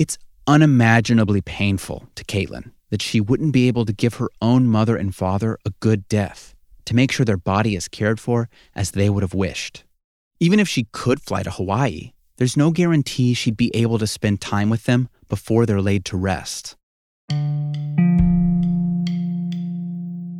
It's 0.00 0.16
unimaginably 0.46 1.42
painful 1.42 2.08
to 2.14 2.24
Caitlin 2.24 2.70
that 2.88 3.02
she 3.02 3.20
wouldn't 3.20 3.52
be 3.52 3.68
able 3.68 3.84
to 3.84 3.92
give 3.92 4.14
her 4.14 4.30
own 4.40 4.66
mother 4.66 4.96
and 4.96 5.14
father 5.14 5.58
a 5.66 5.74
good 5.80 6.08
death 6.08 6.54
to 6.86 6.96
make 6.96 7.12
sure 7.12 7.26
their 7.26 7.36
body 7.36 7.76
is 7.76 7.86
cared 7.86 8.18
for 8.18 8.48
as 8.74 8.92
they 8.92 9.10
would 9.10 9.22
have 9.22 9.34
wished. 9.34 9.84
Even 10.40 10.58
if 10.58 10.66
she 10.66 10.88
could 10.92 11.20
fly 11.20 11.42
to 11.42 11.50
Hawaii, 11.50 12.12
there's 12.38 12.56
no 12.56 12.70
guarantee 12.70 13.34
she'd 13.34 13.58
be 13.58 13.70
able 13.74 13.98
to 13.98 14.06
spend 14.06 14.40
time 14.40 14.70
with 14.70 14.84
them 14.84 15.10
before 15.28 15.66
they're 15.66 15.82
laid 15.82 16.06
to 16.06 16.16
rest. 16.16 16.76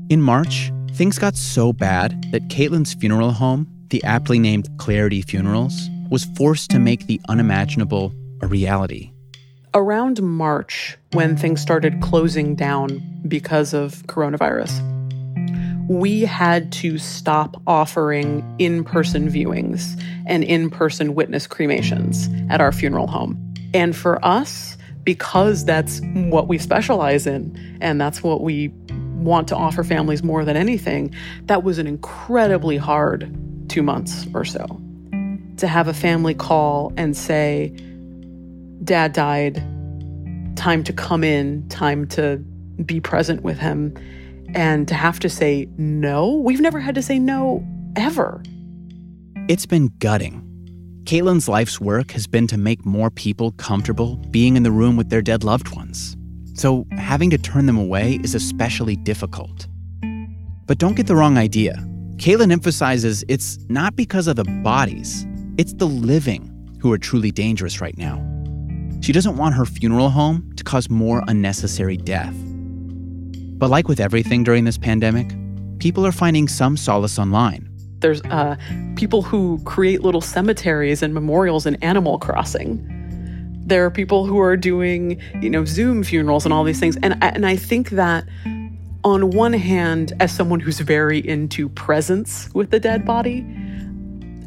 In 0.08 0.22
March, 0.22 0.72
things 0.92 1.18
got 1.18 1.36
so 1.36 1.74
bad 1.74 2.32
that 2.32 2.48
Caitlin's 2.48 2.94
funeral 2.94 3.32
home, 3.32 3.70
the 3.90 4.02
aptly 4.04 4.38
named 4.38 4.70
Clarity 4.78 5.20
Funerals, 5.20 5.90
was 6.08 6.24
forced 6.34 6.70
to 6.70 6.78
make 6.78 7.06
the 7.06 7.20
unimaginable 7.28 8.14
a 8.40 8.46
reality. 8.46 9.12
Around 9.72 10.20
March, 10.20 10.98
when 11.12 11.36
things 11.36 11.60
started 11.60 12.00
closing 12.00 12.56
down 12.56 13.00
because 13.28 13.72
of 13.72 14.02
coronavirus, 14.08 14.80
we 15.88 16.22
had 16.22 16.72
to 16.72 16.98
stop 16.98 17.54
offering 17.68 18.44
in 18.58 18.82
person 18.82 19.30
viewings 19.30 20.02
and 20.26 20.42
in 20.42 20.70
person 20.70 21.14
witness 21.14 21.46
cremations 21.46 22.28
at 22.48 22.60
our 22.60 22.72
funeral 22.72 23.06
home. 23.06 23.38
And 23.72 23.94
for 23.94 24.24
us, 24.24 24.76
because 25.04 25.64
that's 25.64 26.00
what 26.14 26.48
we 26.48 26.58
specialize 26.58 27.24
in 27.24 27.78
and 27.80 28.00
that's 28.00 28.24
what 28.24 28.42
we 28.42 28.72
want 29.18 29.46
to 29.48 29.56
offer 29.56 29.84
families 29.84 30.24
more 30.24 30.44
than 30.44 30.56
anything, 30.56 31.14
that 31.44 31.62
was 31.62 31.78
an 31.78 31.86
incredibly 31.86 32.76
hard 32.76 33.32
two 33.68 33.84
months 33.84 34.26
or 34.34 34.44
so. 34.44 34.66
To 35.58 35.68
have 35.68 35.86
a 35.86 35.94
family 35.94 36.34
call 36.34 36.92
and 36.96 37.16
say, 37.16 37.72
Dad 38.84 39.12
died, 39.12 39.56
time 40.56 40.82
to 40.84 40.92
come 40.92 41.24
in, 41.24 41.68
time 41.68 42.06
to 42.08 42.38
be 42.84 43.00
present 43.00 43.42
with 43.42 43.58
him, 43.58 43.94
and 44.54 44.88
to 44.88 44.94
have 44.94 45.20
to 45.20 45.28
say 45.28 45.68
no. 45.76 46.34
We've 46.34 46.60
never 46.60 46.80
had 46.80 46.94
to 46.94 47.02
say 47.02 47.18
no 47.18 47.66
ever. 47.96 48.42
It's 49.48 49.66
been 49.66 49.90
gutting. 49.98 50.46
Caitlin's 51.04 51.48
life's 51.48 51.80
work 51.80 52.12
has 52.12 52.26
been 52.26 52.46
to 52.48 52.58
make 52.58 52.84
more 52.84 53.10
people 53.10 53.52
comfortable 53.52 54.16
being 54.30 54.56
in 54.56 54.62
the 54.62 54.70
room 54.70 54.96
with 54.96 55.10
their 55.10 55.22
dead 55.22 55.44
loved 55.44 55.74
ones 55.74 56.16
so 56.60 56.86
having 56.98 57.30
to 57.30 57.38
turn 57.38 57.64
them 57.64 57.78
away 57.78 58.20
is 58.22 58.34
especially 58.34 58.94
difficult. 58.94 59.66
But 60.66 60.76
don't 60.76 60.94
get 60.94 61.06
the 61.06 61.16
wrong 61.16 61.38
idea. 61.38 61.74
Caitlin 62.16 62.52
emphasizes 62.52 63.24
it's 63.28 63.58
not 63.70 63.96
because 63.96 64.26
of 64.26 64.36
the 64.36 64.44
bodies, 64.44 65.26
it's 65.56 65.72
the 65.72 65.86
living 65.86 66.52
who 66.82 66.92
are 66.92 66.98
truly 66.98 67.30
dangerous 67.30 67.80
right 67.80 67.96
now. 67.96 68.29
She 69.00 69.12
doesn't 69.12 69.36
want 69.36 69.54
her 69.54 69.64
funeral 69.64 70.10
home 70.10 70.52
to 70.56 70.64
cause 70.64 70.90
more 70.90 71.22
unnecessary 71.26 71.96
death. 71.96 72.34
But 73.58 73.70
like 73.70 73.88
with 73.88 74.00
everything 74.00 74.44
during 74.44 74.64
this 74.64 74.78
pandemic, 74.78 75.34
people 75.78 76.06
are 76.06 76.12
finding 76.12 76.48
some 76.48 76.76
solace 76.76 77.18
online. 77.18 77.68
There's 78.00 78.22
uh, 78.22 78.56
people 78.96 79.22
who 79.22 79.60
create 79.64 80.02
little 80.02 80.20
cemeteries 80.20 81.02
and 81.02 81.12
memorials 81.12 81.66
in 81.66 81.76
Animal 81.76 82.18
Crossing 82.18 82.96
there 83.70 83.84
are 83.84 83.90
people 83.90 84.26
who 84.26 84.40
are 84.40 84.56
doing, 84.56 85.20
you 85.40 85.48
know, 85.48 85.64
Zoom 85.64 86.02
funerals 86.02 86.44
and 86.44 86.52
all 86.52 86.64
these 86.64 86.80
things. 86.80 86.96
And 87.02 87.16
and 87.22 87.46
I 87.46 87.56
think 87.56 87.90
that 87.90 88.26
on 89.04 89.30
one 89.30 89.54
hand, 89.54 90.12
as 90.20 90.34
someone 90.34 90.60
who's 90.60 90.80
very 90.80 91.26
into 91.26 91.68
presence 91.70 92.50
with 92.52 92.70
the 92.70 92.80
dead 92.80 93.06
body, 93.06 93.46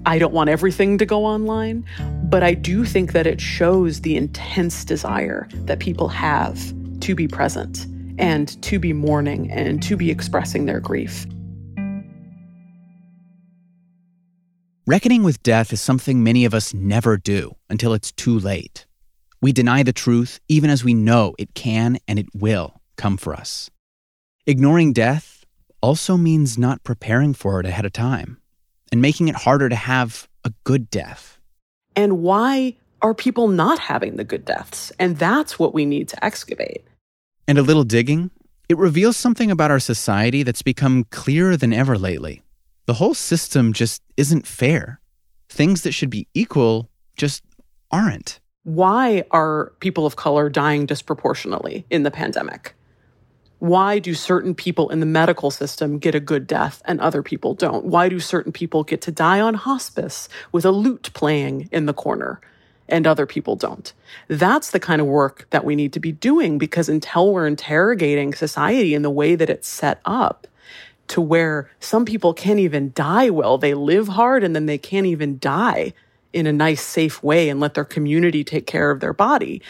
I 0.06 0.20
don't 0.20 0.34
want 0.34 0.50
everything 0.50 0.98
to 0.98 1.06
go 1.06 1.26
online, 1.26 1.86
but 2.24 2.44
I 2.44 2.56
do 2.56 2.84
think 2.84 3.14
that 3.14 3.26
it 3.26 3.40
shows 3.40 4.02
the 4.02 4.18
intense 4.18 4.84
desire 4.84 5.48
that 5.54 5.80
people 5.80 6.10
have 6.10 6.60
to 7.00 7.16
be 7.16 7.26
present 7.26 7.88
and 8.18 8.62
to 8.64 8.80
be 8.80 8.92
mourning 8.92 9.50
and 9.50 9.82
to 9.84 9.96
be 9.96 10.12
expressing 10.12 10.66
their 10.66 10.82
grief. 10.82 11.26
Reckoning 14.86 15.24
with 15.24 15.42
death 15.42 15.72
is 15.72 15.80
something 15.80 16.22
many 16.22 16.44
of 16.44 16.54
us 16.54 16.74
never 16.74 17.16
do 17.16 17.56
until 17.70 17.94
it's 17.94 18.12
too 18.12 18.38
late. 18.38 18.86
We 19.42 19.54
deny 19.54 19.84
the 19.84 19.94
truth 19.94 20.42
even 20.50 20.70
as 20.70 20.84
we 20.84 20.94
know 20.94 21.34
it 21.40 21.54
can 21.54 21.98
and 22.10 22.20
it 22.20 22.28
will 22.34 22.82
come 22.98 23.16
for 23.16 23.34
us. 23.34 23.72
Ignoring 24.46 24.92
death 24.92 25.46
also 25.82 26.18
means 26.18 26.58
not 26.58 26.84
preparing 26.84 27.34
for 27.34 27.62
it 27.62 27.66
ahead 27.66 27.86
of 27.86 27.94
time 27.94 28.43
and 28.94 29.02
making 29.02 29.28
it 29.28 29.34
harder 29.34 29.70
to 29.70 29.76
have 29.76 30.28
a 30.44 30.54
good 30.66 30.88
death. 30.92 31.40
And 31.96 32.20
why 32.20 32.78
are 33.02 33.16
people 33.16 33.48
not 33.48 33.80
having 33.80 34.18
the 34.18 34.24
good 34.24 34.46
deaths? 34.46 34.92
And 35.00 35.18
that's 35.18 35.58
what 35.58 35.74
we 35.74 35.84
need 35.84 36.10
to 36.10 36.24
excavate. 36.24 36.86
And 37.48 37.58
a 37.58 37.64
little 37.64 37.86
digging, 37.86 38.30
it 38.70 38.78
reveals 38.78 39.18
something 39.18 39.50
about 39.50 39.72
our 39.72 39.80
society 39.80 40.44
that's 40.44 40.62
become 40.62 41.06
clearer 41.06 41.58
than 41.58 41.74
ever 41.74 41.98
lately. 41.98 42.44
The 42.86 42.94
whole 42.94 43.16
system 43.16 43.74
just 43.74 44.04
isn't 44.16 44.46
fair. 44.46 45.00
Things 45.50 45.82
that 45.82 45.94
should 45.94 46.12
be 46.12 46.28
equal 46.36 46.92
just 47.18 47.42
aren't. 47.90 48.42
Why 48.62 49.24
are 49.32 49.74
people 49.80 50.06
of 50.06 50.18
color 50.18 50.50
dying 50.50 50.86
disproportionately 50.86 51.84
in 51.90 52.04
the 52.04 52.12
pandemic? 52.12 52.76
Why 53.64 53.98
do 53.98 54.14
certain 54.14 54.56
people 54.56 54.90
in 54.90 55.00
the 55.00 55.06
medical 55.06 55.50
system 55.50 55.98
get 55.98 56.14
a 56.14 56.20
good 56.20 56.48
death 56.48 56.82
and 56.84 57.00
other 57.00 57.24
people 57.24 57.54
don't? 57.54 57.86
Why 57.86 58.10
do 58.10 58.20
certain 58.20 58.52
people 58.52 58.84
get 58.84 59.02
to 59.04 59.12
die 59.12 59.40
on 59.40 59.54
hospice 59.54 60.28
with 60.52 60.66
a 60.66 60.72
lute 60.72 61.10
playing 61.14 61.70
in 61.72 61.86
the 61.86 61.94
corner 61.94 62.42
and 62.90 63.08
other 63.08 63.26
people 63.26 63.56
don't? 63.56 63.94
That's 64.28 64.72
the 64.72 64.82
kind 64.82 65.00
of 65.00 65.08
work 65.08 65.48
that 65.52 65.64
we 65.64 65.78
need 65.78 65.94
to 65.94 66.02
be 66.02 66.12
doing 66.12 66.58
because 66.58 66.90
until 66.90 67.32
we're 67.32 67.48
interrogating 67.48 68.34
society 68.34 68.94
in 68.94 69.02
the 69.02 69.10
way 69.10 69.34
that 69.34 69.50
it's 69.50 69.70
set 69.70 70.02
up, 70.04 70.46
to 71.08 71.22
where 71.22 71.72
some 71.80 72.04
people 72.04 72.34
can't 72.34 72.60
even 72.60 72.92
die 72.94 73.30
well, 73.30 73.58
they 73.58 73.74
live 73.74 74.10
hard 74.10 74.44
and 74.44 74.54
then 74.54 74.66
they 74.66 74.78
can't 74.78 75.06
even 75.06 75.40
die 75.40 75.94
in 76.34 76.48
a 76.48 76.52
nice, 76.52 76.82
safe 76.82 77.24
way 77.24 77.48
and 77.48 77.62
let 77.62 77.76
their 77.76 77.86
community 77.86 78.44
take 78.44 78.68
care 78.68 78.92
of 78.92 79.00
their 79.00 79.14
body, 79.14 79.62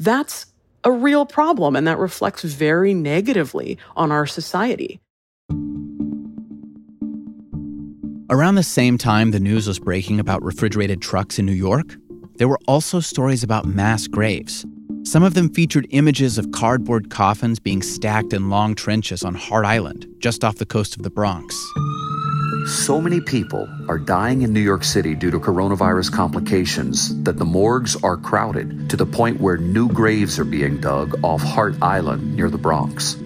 that's 0.00 0.46
a 0.86 0.90
real 0.90 1.26
problem. 1.26 1.76
And 1.76 1.86
that 1.86 1.98
reflects 1.98 2.44
very 2.44 2.94
negatively 2.94 3.76
on 3.96 4.12
our 4.12 4.26
society. 4.26 5.00
Around 8.30 8.54
the 8.54 8.62
same 8.62 8.96
time 8.96 9.32
the 9.32 9.40
news 9.40 9.68
was 9.68 9.78
breaking 9.78 10.18
about 10.18 10.42
refrigerated 10.42 11.02
trucks 11.02 11.38
in 11.38 11.46
New 11.46 11.52
York, 11.52 11.96
there 12.36 12.48
were 12.48 12.58
also 12.66 13.00
stories 13.00 13.42
about 13.42 13.66
mass 13.66 14.06
graves. 14.06 14.64
Some 15.04 15.22
of 15.22 15.34
them 15.34 15.52
featured 15.52 15.86
images 15.90 16.36
of 16.38 16.50
cardboard 16.50 17.10
coffins 17.10 17.60
being 17.60 17.82
stacked 17.82 18.32
in 18.32 18.50
long 18.50 18.74
trenches 18.74 19.24
on 19.24 19.34
Hart 19.34 19.64
Island, 19.64 20.06
just 20.18 20.44
off 20.44 20.56
the 20.56 20.66
coast 20.66 20.96
of 20.96 21.02
the 21.02 21.10
Bronx. 21.10 21.54
So 22.66 23.00
many 23.00 23.20
people 23.20 23.68
are 23.88 23.98
dying 23.98 24.42
in 24.42 24.52
New 24.52 24.60
York 24.60 24.84
City 24.84 25.14
due 25.14 25.30
to 25.30 25.38
coronavirus 25.38 26.12
complications 26.12 27.22
that 27.22 27.38
the 27.38 27.44
morgues 27.44 27.96
are 28.02 28.16
crowded 28.16 28.90
to 28.90 28.96
the 28.96 29.06
point 29.06 29.40
where 29.40 29.56
new 29.56 29.88
graves 29.88 30.38
are 30.38 30.44
being 30.44 30.80
dug 30.80 31.18
off 31.24 31.42
Hart 31.42 31.74
Island 31.82 32.36
near 32.36 32.50
the 32.50 32.58
Bronx. 32.58 33.16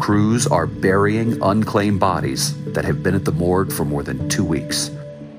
Crews 0.00 0.46
are 0.46 0.66
burying 0.66 1.40
unclaimed 1.42 2.00
bodies 2.00 2.54
that 2.72 2.84
have 2.84 3.02
been 3.02 3.14
at 3.14 3.24
the 3.24 3.32
morgue 3.32 3.72
for 3.72 3.84
more 3.84 4.02
than 4.02 4.28
two 4.28 4.44
weeks. 4.44 4.90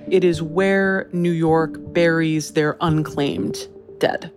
It 0.10 0.24
is 0.24 0.42
where 0.42 1.10
New 1.12 1.32
York 1.32 1.76
buries 1.94 2.52
their 2.54 2.78
unclaimed 2.82 3.68
dead. 4.00 4.32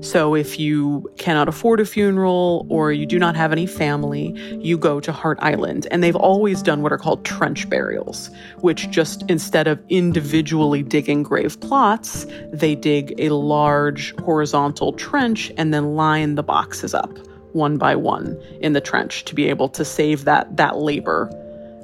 So 0.00 0.34
if 0.34 0.58
you 0.58 1.10
cannot 1.16 1.48
afford 1.48 1.80
a 1.80 1.86
funeral 1.86 2.66
or 2.68 2.92
you 2.92 3.06
do 3.06 3.18
not 3.18 3.34
have 3.36 3.52
any 3.52 3.66
family, 3.66 4.34
you 4.60 4.76
go 4.78 5.00
to 5.00 5.12
Hart 5.12 5.38
Island. 5.40 5.86
And 5.90 6.02
they've 6.02 6.16
always 6.16 6.62
done 6.62 6.82
what 6.82 6.92
are 6.92 6.98
called 6.98 7.24
trench 7.24 7.68
burials, 7.68 8.30
which 8.60 8.90
just 8.90 9.24
instead 9.28 9.66
of 9.66 9.80
individually 9.88 10.82
digging 10.82 11.22
grave 11.22 11.58
plots, 11.60 12.26
they 12.52 12.74
dig 12.74 13.14
a 13.18 13.30
large 13.30 14.14
horizontal 14.20 14.92
trench 14.92 15.50
and 15.56 15.72
then 15.72 15.96
line 15.96 16.34
the 16.34 16.42
boxes 16.42 16.94
up 16.94 17.10
one 17.52 17.78
by 17.78 17.96
one 17.96 18.40
in 18.60 18.74
the 18.74 18.80
trench 18.80 19.24
to 19.24 19.34
be 19.34 19.48
able 19.48 19.68
to 19.70 19.84
save 19.84 20.24
that 20.24 20.56
that 20.56 20.76
labor 20.76 21.30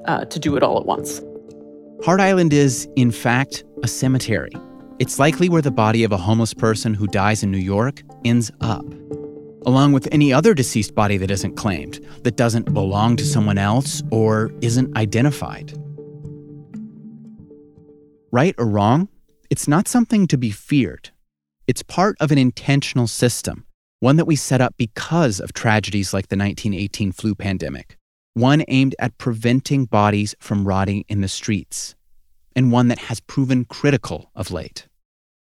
uh, 0.06 0.24
to 0.26 0.38
do 0.38 0.56
it 0.56 0.62
all 0.62 0.78
at 0.78 0.86
once. 0.86 1.20
Hart 2.04 2.20
Island 2.20 2.52
is, 2.52 2.88
in 2.96 3.10
fact, 3.10 3.64
a 3.82 3.88
cemetery. 3.88 4.52
It's 4.98 5.18
likely 5.18 5.48
where 5.48 5.62
the 5.62 5.70
body 5.70 6.04
of 6.04 6.12
a 6.12 6.16
homeless 6.16 6.52
person 6.52 6.94
who 6.94 7.06
dies 7.06 7.42
in 7.42 7.50
New 7.50 7.58
York 7.58 8.02
ends 8.24 8.50
up, 8.60 8.84
along 9.66 9.92
with 9.92 10.06
any 10.12 10.32
other 10.32 10.54
deceased 10.54 10.94
body 10.94 11.16
that 11.16 11.30
isn't 11.30 11.56
claimed, 11.56 11.98
that 12.24 12.36
doesn't 12.36 12.72
belong 12.72 13.16
to 13.16 13.24
someone 13.24 13.58
else, 13.58 14.02
or 14.10 14.52
isn't 14.60 14.96
identified. 14.96 15.72
Right 18.30 18.54
or 18.58 18.66
wrong, 18.66 19.08
it's 19.50 19.66
not 19.66 19.88
something 19.88 20.26
to 20.28 20.38
be 20.38 20.50
feared. 20.50 21.10
It's 21.66 21.82
part 21.82 22.16
of 22.20 22.30
an 22.30 22.38
intentional 22.38 23.06
system, 23.06 23.64
one 24.00 24.16
that 24.16 24.26
we 24.26 24.36
set 24.36 24.60
up 24.60 24.74
because 24.76 25.40
of 25.40 25.52
tragedies 25.52 26.12
like 26.12 26.28
the 26.28 26.36
1918 26.36 27.12
flu 27.12 27.34
pandemic, 27.34 27.96
one 28.34 28.62
aimed 28.68 28.94
at 28.98 29.16
preventing 29.16 29.86
bodies 29.86 30.34
from 30.38 30.66
rotting 30.66 31.04
in 31.08 31.22
the 31.22 31.28
streets, 31.28 31.94
and 32.54 32.72
one 32.72 32.88
that 32.88 32.98
has 32.98 33.20
proven 33.20 33.64
critical 33.64 34.30
of 34.34 34.50
late. 34.50 34.86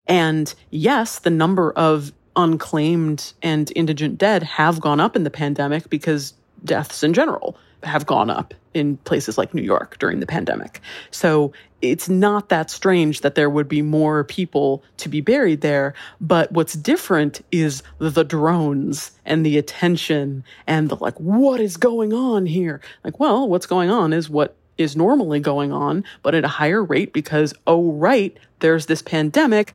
And 0.07 0.53
yes, 0.71 1.19
the 1.19 1.31
number 1.31 1.73
of 1.73 2.13
unclaimed 2.37 3.33
and 3.43 3.73
indigent 3.77 4.19
dead 4.19 4.43
have 4.43 4.81
gone 4.81 5.01
up 5.01 5.17
in 5.17 5.25
the 5.25 5.31
pandemic 5.31 5.89
because 5.89 6.35
deaths 6.65 7.03
in 7.03 7.15
general 7.15 7.57
have 7.83 8.07
gone 8.07 8.31
up 8.31 8.55
in 8.73 8.97
places 8.99 9.39
like 9.39 9.55
New 9.55 9.63
York 9.63 9.99
during 9.99 10.21
the 10.21 10.27
pandemic. 10.27 10.81
So 11.11 11.53
it's 11.81 12.09
not 12.09 12.49
that 12.49 12.71
strange 12.71 13.21
that 13.21 13.35
there 13.35 13.51
would 13.51 13.69
be 13.69 13.83
more 13.83 14.25
people 14.25 14.83
to 14.97 15.09
be 15.09 15.21
buried 15.21 15.61
there. 15.61 15.95
But 16.21 16.51
what's 16.51 16.73
different 16.73 17.45
is 17.53 17.83
the 17.99 18.25
drones 18.25 19.13
and 19.25 19.45
the 19.45 19.59
attention 19.59 20.45
and 20.67 20.89
the 20.89 20.97
like, 20.97 21.19
what 21.21 21.61
is 21.61 21.77
going 21.77 22.13
on 22.13 22.47
here? 22.47 22.81
Like, 23.05 23.21
well, 23.21 23.49
what's 23.49 23.67
going 23.67 23.91
on 23.91 24.13
is 24.13 24.29
what 24.29 24.57
is 24.79 24.97
normally 24.97 25.41
going 25.41 25.73
on, 25.73 26.05
but 26.23 26.35
at 26.35 26.45
a 26.45 26.49
higher 26.49 26.83
rate 26.83 27.13
because, 27.13 27.55
oh, 27.67 27.93
right, 27.93 28.37
there's 28.61 28.87
this 28.87 29.03
pandemic. 29.03 29.73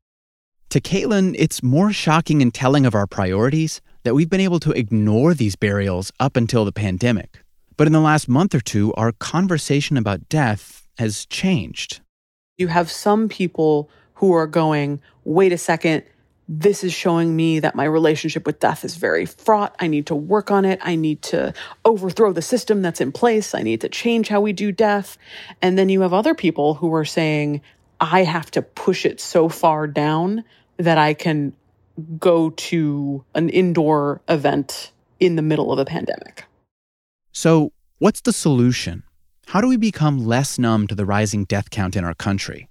To 0.69 0.79
Caitlin, 0.79 1.35
it's 1.38 1.63
more 1.63 1.91
shocking 1.91 2.41
and 2.41 2.53
telling 2.53 2.85
of 2.85 2.93
our 2.93 3.07
priorities 3.07 3.81
that 4.03 4.13
we've 4.13 4.29
been 4.29 4.39
able 4.39 4.59
to 4.59 4.71
ignore 4.71 5.33
these 5.33 5.55
burials 5.55 6.12
up 6.19 6.35
until 6.35 6.63
the 6.63 6.71
pandemic. 6.71 7.41
But 7.75 7.88
in 7.88 7.93
the 7.93 7.99
last 7.99 8.27
month 8.27 8.53
or 8.53 8.59
two, 8.59 8.93
our 8.93 9.12
conversation 9.13 9.97
about 9.97 10.29
death 10.29 10.88
has 10.97 11.25
changed. 11.25 12.01
You 12.57 12.67
have 12.67 12.91
some 12.91 13.29
people 13.29 13.89
who 14.15 14.33
are 14.33 14.47
going, 14.47 15.01
wait 15.23 15.53
a 15.53 15.57
second, 15.57 16.03
this 16.51 16.83
is 16.83 16.91
showing 16.91 17.35
me 17.35 17.59
that 17.59 17.75
my 17.75 17.83
relationship 17.83 18.47
with 18.47 18.59
death 18.59 18.83
is 18.83 18.95
very 18.95 19.27
fraught. 19.27 19.75
I 19.79 19.85
need 19.85 20.07
to 20.07 20.15
work 20.15 20.49
on 20.49 20.65
it. 20.65 20.79
I 20.81 20.95
need 20.95 21.21
to 21.23 21.53
overthrow 21.85 22.33
the 22.33 22.41
system 22.41 22.81
that's 22.81 22.99
in 22.99 23.12
place. 23.12 23.53
I 23.53 23.62
need 23.62 23.81
to 23.81 23.89
change 23.89 24.29
how 24.29 24.41
we 24.41 24.51
do 24.51 24.71
death. 24.71 25.15
And 25.62 25.77
then 25.77 25.89
you 25.89 26.01
have 26.01 26.12
other 26.12 26.33
people 26.33 26.73
who 26.73 26.91
are 26.95 27.05
saying, 27.05 27.62
I 28.01 28.23
have 28.23 28.49
to 28.51 28.63
push 28.63 29.05
it 29.05 29.21
so 29.21 29.47
far 29.47 29.85
down 29.85 30.43
that 30.77 30.97
I 30.97 31.13
can 31.13 31.53
go 32.17 32.49
to 32.49 33.23
an 33.35 33.49
indoor 33.49 34.21
event 34.27 34.91
in 35.19 35.35
the 35.35 35.43
middle 35.43 35.71
of 35.71 35.77
a 35.77 35.85
pandemic. 35.85 36.45
So, 37.31 37.73
what's 37.99 38.21
the 38.21 38.33
solution? 38.33 39.03
How 39.47 39.62
do 39.62 39.67
we 39.67 39.77
become 39.77 40.25
less 40.25 40.57
numb 40.57 40.88
to 40.88 40.95
the 40.95 41.05
rising 41.05 41.45
death 41.45 41.69
count 41.69 41.95
in 41.95 42.03
our 42.03 42.15
country? 42.15 42.68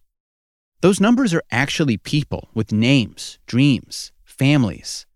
Those 0.80 1.00
numbers 1.00 1.34
are 1.34 1.42
actually 1.50 1.96
people 1.96 2.50
with 2.54 2.70
names, 2.70 3.40
dreams, 3.46 4.12
families. 4.24 5.06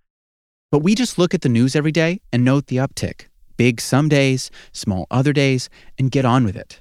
But 0.73 0.81
we 0.81 0.97
just 0.97 1.19
look 1.19 1.35
at 1.35 1.43
the 1.43 1.49
news 1.49 1.77
every 1.77 1.93
day 1.93 2.21
and 2.33 2.45
note 2.45 2.67
the 2.67 2.79
uptick 2.79 3.27
big 3.59 3.81
some 3.81 4.09
days, 4.09 4.51
small 4.73 5.07
other 5.09 5.33
days, 5.33 5.69
and 5.99 6.11
get 6.11 6.25
on 6.25 6.45
with 6.45 6.57
it. 6.57 6.81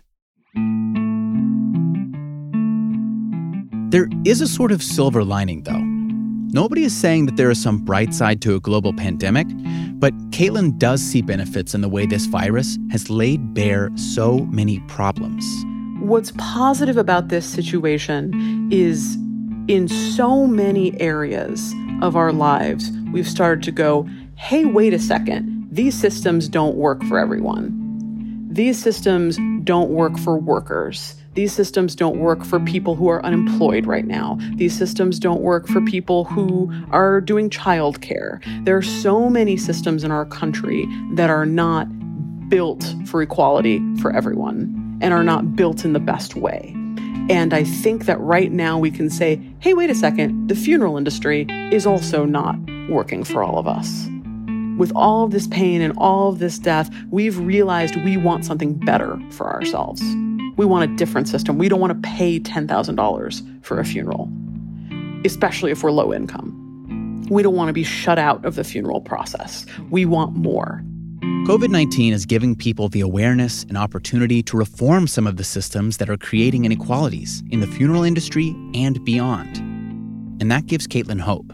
There 3.91 4.08
is 4.26 4.41
a 4.41 4.48
sort 4.48 4.72
of 4.72 4.82
silver 4.82 5.24
lining, 5.24 5.62
though. 5.62 5.84
Nobody 6.54 6.84
is 6.84 6.98
saying 6.98 7.28
that 7.28 7.36
there 7.36 7.52
is 7.52 7.62
some 7.62 7.86
bright 7.86 8.15
side 8.15 8.41
to 8.44 8.56
a 8.56 8.60
global 8.60 8.94
pandemic, 8.94 9.46
but 10.00 10.13
Caitlin 10.32 10.80
does 10.80 11.02
see 11.02 11.22
benefits 11.22 11.76
in 11.76 11.82
the 11.82 11.89
way 11.89 12.08
this 12.08 12.26
virus 12.26 12.80
has 12.89 13.12
laid 13.12 13.54
bare 13.54 13.91
so 13.96 14.39
many 14.50 14.80
problems. 14.88 15.46
What's 16.02 16.34
positive 16.40 16.98
about 16.98 17.28
this 17.28 17.46
situation 17.46 18.70
is 18.72 19.14
in 19.68 19.88
so 19.88 20.48
many 20.48 21.00
areas 21.00 21.76
of 22.02 22.16
our 22.16 22.34
lives, 22.34 22.92
we've 23.14 23.28
started 23.28 23.64
to 23.66 23.72
go, 23.72 24.10
hey, 24.36 24.66
wait 24.66 24.96
a 24.96 25.00
second, 25.00 25.70
these 25.72 25.94
systems 25.94 26.50
don't 26.50 26.76
work 26.76 27.04
for 27.04 27.20
everyone. 27.20 28.48
These 28.52 28.82
systems 28.82 29.38
don't 29.64 29.92
work 29.92 30.18
for 30.18 30.40
workers. 30.40 31.14
These 31.36 31.54
systems 31.54 31.94
don't 31.96 32.18
work 32.18 32.44
for 32.46 32.60
people 32.60 32.96
who 32.96 33.08
are 33.08 33.24
unemployed 33.24 33.86
right 33.86 34.08
now. 34.08 34.40
These 34.56 34.76
systems 34.76 35.20
don't 35.20 35.42
work 35.42 35.68
for 35.68 35.82
people 35.82 36.24
who 36.24 36.74
are 36.90 37.22
doing 37.22 37.48
childcare. 37.52 38.44
There 38.66 38.76
are 38.76 38.82
so 38.82 39.30
many 39.30 39.56
systems 39.56 40.04
in 40.04 40.10
our 40.10 40.26
country 40.26 40.84
that 41.14 41.30
are 41.30 41.46
not 41.46 41.86
built 42.50 42.96
for 43.06 43.22
equality 43.22 43.84
for 43.98 44.12
everyone 44.12 44.81
and 45.02 45.14
are 45.14 45.24
not 45.24 45.56
built 45.56 45.84
in 45.84 45.94
the 45.94 46.00
best 46.00 46.36
way. 46.36 46.74
And 47.30 47.54
I 47.54 47.64
think 47.64 48.06
that 48.06 48.20
right 48.20 48.52
now 48.52 48.78
we 48.78 48.92
can 48.92 49.10
say, 49.10 49.42
hey, 49.60 49.74
wait 49.74 49.90
a 49.90 49.96
second, 49.96 50.48
the 50.48 50.56
funeral 50.56 50.98
industry 50.98 51.48
is 51.72 51.86
also 51.86 52.26
not 52.26 52.56
working 52.90 53.24
for 53.24 53.44
all 53.44 53.58
of 53.58 53.68
us. 53.68 54.08
With 54.78 54.92
all 54.96 55.24
of 55.26 55.32
this 55.32 55.48
pain 55.48 55.82
and 55.82 55.94
all 55.98 56.30
of 56.30 56.40
this 56.40 56.58
death, 56.58 56.90
we've 57.10 57.38
realized 57.38 57.96
we 57.98 58.18
want 58.18 58.46
something 58.46 58.74
better 58.74 59.20
for 59.32 59.50
ourselves. 59.50 60.02
We 60.58 60.66
want 60.66 60.92
a 60.92 60.96
different 60.96 61.28
system. 61.28 61.58
We 61.58 61.70
don't 61.70 61.80
want 61.80 62.02
to 62.02 62.10
pay 62.10 62.40
$10,000 62.40 63.64
for 63.64 63.80
a 63.80 63.86
funeral, 63.86 64.32
especially 65.24 65.72
if 65.72 65.84
we're 65.84 65.92
low 65.92 66.14
income. 66.14 67.26
We 67.30 67.44
don't 67.44 67.56
want 67.56 67.70
to 67.70 67.74
be 67.74 67.84
shut 67.84 68.20
out 68.20 68.44
of 68.44 68.56
the 68.56 68.64
funeral 68.64 69.02
process. 69.02 69.66
We 69.90 70.06
want 70.06 70.36
more. 70.36 70.84
COVID 71.22 71.70
19 71.70 72.14
is 72.14 72.26
giving 72.26 72.56
people 72.56 72.90
the 72.90 73.02
awareness 73.02 73.64
and 73.66 73.78
opportunity 73.78 74.42
to 74.44 74.58
reform 74.58 75.06
some 75.06 75.28
of 75.28 75.38
the 75.38 75.44
systems 75.44 75.98
that 75.98 76.10
are 76.10 76.18
creating 76.18 76.66
inequalities 76.66 77.44
in 77.52 77.60
the 77.60 77.68
funeral 77.68 78.04
industry 78.04 78.56
and 78.74 79.04
beyond. 79.06 79.58
And 80.42 80.50
that 80.50 80.66
gives 80.66 80.88
Caitlin 80.88 81.20
hope. 81.20 81.54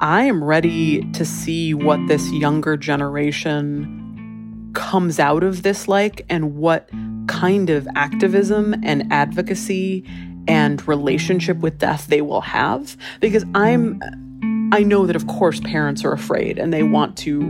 I 0.00 0.24
am 0.24 0.44
ready 0.44 1.02
to 1.12 1.24
see 1.24 1.72
what 1.72 2.06
this 2.08 2.30
younger 2.32 2.76
generation 2.76 4.70
comes 4.74 5.18
out 5.18 5.42
of 5.42 5.62
this 5.62 5.88
like 5.88 6.26
and 6.28 6.56
what 6.56 6.90
kind 7.26 7.70
of 7.70 7.88
activism 7.96 8.74
and 8.84 9.10
advocacy 9.10 10.04
and 10.46 10.86
relationship 10.86 11.56
with 11.58 11.78
death 11.78 12.06
they 12.08 12.20
will 12.20 12.42
have 12.42 12.96
because 13.20 13.44
i'm 13.54 13.98
i 14.72 14.82
know 14.82 15.06
that 15.06 15.16
of 15.16 15.26
course 15.26 15.60
parents 15.60 16.04
are 16.04 16.12
afraid 16.12 16.58
and 16.58 16.74
they 16.74 16.82
want 16.82 17.16
to 17.16 17.40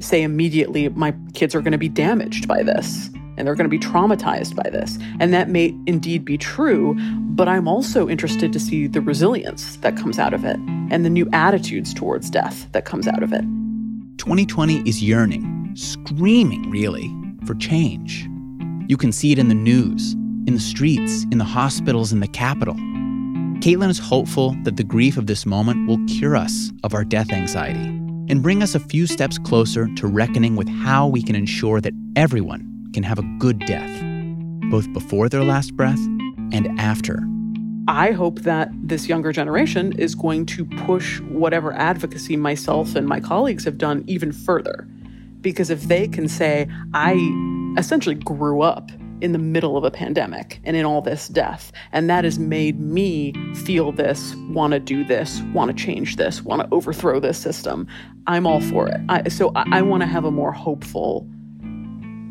say 0.00 0.22
immediately 0.22 0.88
my 0.90 1.14
kids 1.34 1.54
are 1.54 1.60
going 1.60 1.72
to 1.72 1.78
be 1.78 1.88
damaged 1.88 2.46
by 2.46 2.62
this 2.62 3.10
and 3.38 3.46
they're 3.46 3.54
going 3.54 3.70
to 3.70 3.70
be 3.70 3.78
traumatized 3.78 4.56
by 4.56 4.68
this. 4.68 4.98
And 5.20 5.32
that 5.32 5.48
may 5.48 5.66
indeed 5.86 6.24
be 6.24 6.36
true, 6.36 6.96
but 7.20 7.48
I'm 7.48 7.68
also 7.68 8.08
interested 8.08 8.52
to 8.52 8.60
see 8.60 8.88
the 8.88 9.00
resilience 9.00 9.76
that 9.76 9.96
comes 9.96 10.18
out 10.18 10.34
of 10.34 10.44
it 10.44 10.56
and 10.90 11.04
the 11.04 11.10
new 11.10 11.28
attitudes 11.32 11.94
towards 11.94 12.30
death 12.30 12.66
that 12.72 12.84
comes 12.84 13.06
out 13.06 13.22
of 13.22 13.32
it. 13.32 13.42
2020 14.18 14.80
is 14.88 15.02
yearning, 15.02 15.70
screaming, 15.74 16.68
really, 16.68 17.14
for 17.46 17.54
change. 17.54 18.28
You 18.88 18.96
can 18.96 19.12
see 19.12 19.30
it 19.30 19.38
in 19.38 19.48
the 19.48 19.54
news, 19.54 20.14
in 20.48 20.54
the 20.54 20.60
streets, 20.60 21.24
in 21.30 21.38
the 21.38 21.44
hospitals, 21.44 22.12
in 22.12 22.18
the 22.18 22.26
Capitol. 22.26 22.74
Caitlin 23.60 23.88
is 23.88 24.00
hopeful 24.00 24.56
that 24.64 24.76
the 24.76 24.84
grief 24.84 25.16
of 25.16 25.28
this 25.28 25.46
moment 25.46 25.86
will 25.88 26.04
cure 26.06 26.34
us 26.34 26.72
of 26.82 26.92
our 26.92 27.04
death 27.04 27.30
anxiety 27.32 27.97
and 28.28 28.42
bring 28.42 28.62
us 28.62 28.74
a 28.74 28.80
few 28.80 29.06
steps 29.06 29.38
closer 29.38 29.88
to 29.96 30.06
reckoning 30.06 30.56
with 30.56 30.68
how 30.68 31.06
we 31.06 31.22
can 31.22 31.34
ensure 31.34 31.80
that 31.80 31.92
everyone 32.16 32.90
can 32.92 33.02
have 33.02 33.18
a 33.18 33.36
good 33.38 33.58
death, 33.60 34.02
both 34.70 34.92
before 34.92 35.28
their 35.28 35.44
last 35.44 35.76
breath 35.76 35.98
and 36.52 36.68
after. 36.78 37.22
I 37.88 38.12
hope 38.12 38.40
that 38.40 38.70
this 38.74 39.08
younger 39.08 39.32
generation 39.32 39.92
is 39.98 40.14
going 40.14 40.44
to 40.46 40.64
push 40.64 41.20
whatever 41.20 41.72
advocacy 41.72 42.36
myself 42.36 42.94
and 42.94 43.08
my 43.08 43.18
colleagues 43.18 43.64
have 43.64 43.78
done 43.78 44.04
even 44.06 44.30
further. 44.30 44.86
Because 45.40 45.70
if 45.70 45.84
they 45.84 46.06
can 46.06 46.28
say, 46.28 46.68
I 46.92 47.14
essentially 47.78 48.16
grew 48.16 48.60
up 48.60 48.90
in 49.20 49.32
the 49.32 49.38
middle 49.38 49.76
of 49.76 49.84
a 49.84 49.90
pandemic 49.90 50.60
and 50.64 50.76
in 50.76 50.84
all 50.84 51.00
this 51.00 51.28
death, 51.28 51.72
and 51.92 52.08
that 52.08 52.24
has 52.24 52.38
made 52.38 52.80
me 52.80 53.32
feel 53.54 53.92
this, 53.92 54.34
want 54.50 54.72
to 54.72 54.80
do 54.80 55.04
this, 55.04 55.40
want 55.52 55.70
to 55.70 55.84
change 55.84 56.16
this, 56.16 56.42
want 56.42 56.62
to 56.62 56.68
overthrow 56.74 57.20
this 57.20 57.38
system, 57.38 57.86
I'm 58.26 58.46
all 58.46 58.60
for 58.60 58.88
it. 58.88 59.00
I, 59.08 59.28
so 59.28 59.52
I, 59.54 59.78
I 59.78 59.82
want 59.82 60.02
to 60.02 60.06
have 60.06 60.24
a 60.24 60.30
more 60.30 60.52
hopeful 60.52 61.28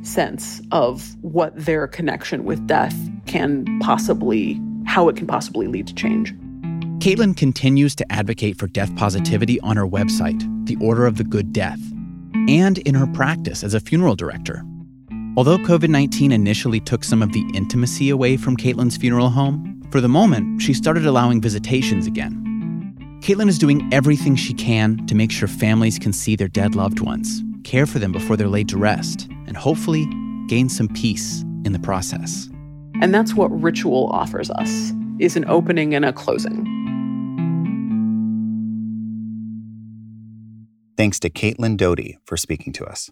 sense 0.01 0.61
of 0.71 1.15
what 1.21 1.53
their 1.55 1.87
connection 1.87 2.45
with 2.45 2.65
death 2.67 2.95
can 3.25 3.79
possibly, 3.79 4.59
how 4.85 5.09
it 5.09 5.15
can 5.15 5.27
possibly 5.27 5.67
lead 5.67 5.87
to 5.87 5.93
change. 5.93 6.33
Caitlin 6.99 7.35
continues 7.35 7.93
to 7.95 8.11
advocate 8.11 8.57
for 8.57 8.67
death 8.67 8.95
positivity 8.95 9.59
on 9.61 9.77
her 9.77 9.85
website, 9.85 10.41
The 10.65 10.77
Order 10.77 11.05
of 11.05 11.17
the 11.17 11.23
Good 11.23 11.53
Death, 11.53 11.79
and 12.47 12.77
in 12.79 12.95
her 12.95 13.07
practice 13.07 13.63
as 13.63 13.73
a 13.73 13.79
funeral 13.79 14.15
director. 14.15 14.63
Although 15.37 15.59
COVID 15.59 15.89
19 15.89 16.31
initially 16.31 16.79
took 16.79 17.03
some 17.03 17.21
of 17.21 17.31
the 17.31 17.45
intimacy 17.53 18.09
away 18.09 18.37
from 18.37 18.57
Caitlin's 18.57 18.97
funeral 18.97 19.29
home, 19.29 19.83
for 19.91 20.01
the 20.01 20.09
moment, 20.09 20.63
she 20.63 20.73
started 20.73 21.05
allowing 21.05 21.39
visitations 21.41 22.07
again. 22.07 22.43
Caitlin 23.21 23.47
is 23.47 23.59
doing 23.59 23.87
everything 23.93 24.35
she 24.35 24.55
can 24.55 25.05
to 25.05 25.13
make 25.13 25.31
sure 25.31 25.47
families 25.47 25.99
can 25.99 26.11
see 26.11 26.35
their 26.35 26.47
dead 26.47 26.73
loved 26.73 27.01
ones, 27.01 27.43
care 27.63 27.85
for 27.85 27.99
them 27.99 28.11
before 28.11 28.35
they're 28.35 28.47
laid 28.47 28.67
to 28.69 28.79
rest, 28.79 29.29
and 29.45 29.55
hopefully 29.55 30.07
gain 30.47 30.69
some 30.69 30.87
peace 30.87 31.43
in 31.65 31.71
the 31.71 31.79
process. 31.79 32.49
And 32.99 33.13
that's 33.13 33.35
what 33.35 33.49
ritual 33.61 34.07
offers 34.07 34.49
us 34.49 34.91
is 35.19 35.35
an 35.35 35.45
opening 35.47 35.93
and 35.93 36.03
a 36.03 36.13
closing. 36.13 36.65
Thanks 40.97 41.19
to 41.19 41.29
Caitlin 41.29 41.77
Doughty 41.77 42.17
for 42.25 42.37
speaking 42.37 42.73
to 42.73 42.85
us. 42.85 43.11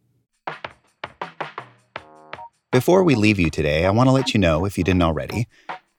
Before 2.71 3.03
we 3.03 3.15
leave 3.15 3.37
you 3.37 3.49
today, 3.49 3.85
I 3.85 3.91
want 3.91 4.07
to 4.07 4.13
let 4.13 4.33
you 4.33 4.39
know, 4.39 4.63
if 4.63 4.77
you 4.77 4.85
didn't 4.85 5.01
already, 5.01 5.45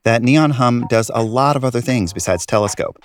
that 0.04 0.22
Neon 0.22 0.52
Hum 0.52 0.86
does 0.88 1.10
a 1.12 1.22
lot 1.22 1.54
of 1.54 1.66
other 1.66 1.82
things 1.82 2.14
besides 2.14 2.46
Telescope. 2.46 2.96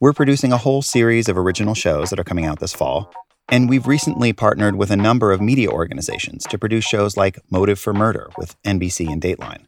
We're 0.00 0.14
producing 0.14 0.50
a 0.50 0.56
whole 0.56 0.80
series 0.80 1.28
of 1.28 1.36
original 1.36 1.74
shows 1.74 2.08
that 2.08 2.18
are 2.18 2.24
coming 2.24 2.46
out 2.46 2.60
this 2.60 2.72
fall, 2.72 3.12
and 3.50 3.68
we've 3.68 3.86
recently 3.86 4.32
partnered 4.32 4.76
with 4.76 4.90
a 4.90 4.96
number 4.96 5.30
of 5.30 5.42
media 5.42 5.68
organizations 5.68 6.44
to 6.44 6.58
produce 6.58 6.86
shows 6.86 7.14
like 7.18 7.38
Motive 7.50 7.78
for 7.78 7.92
Murder 7.92 8.30
with 8.38 8.56
NBC 8.62 9.12
and 9.12 9.20
Dateline. 9.20 9.66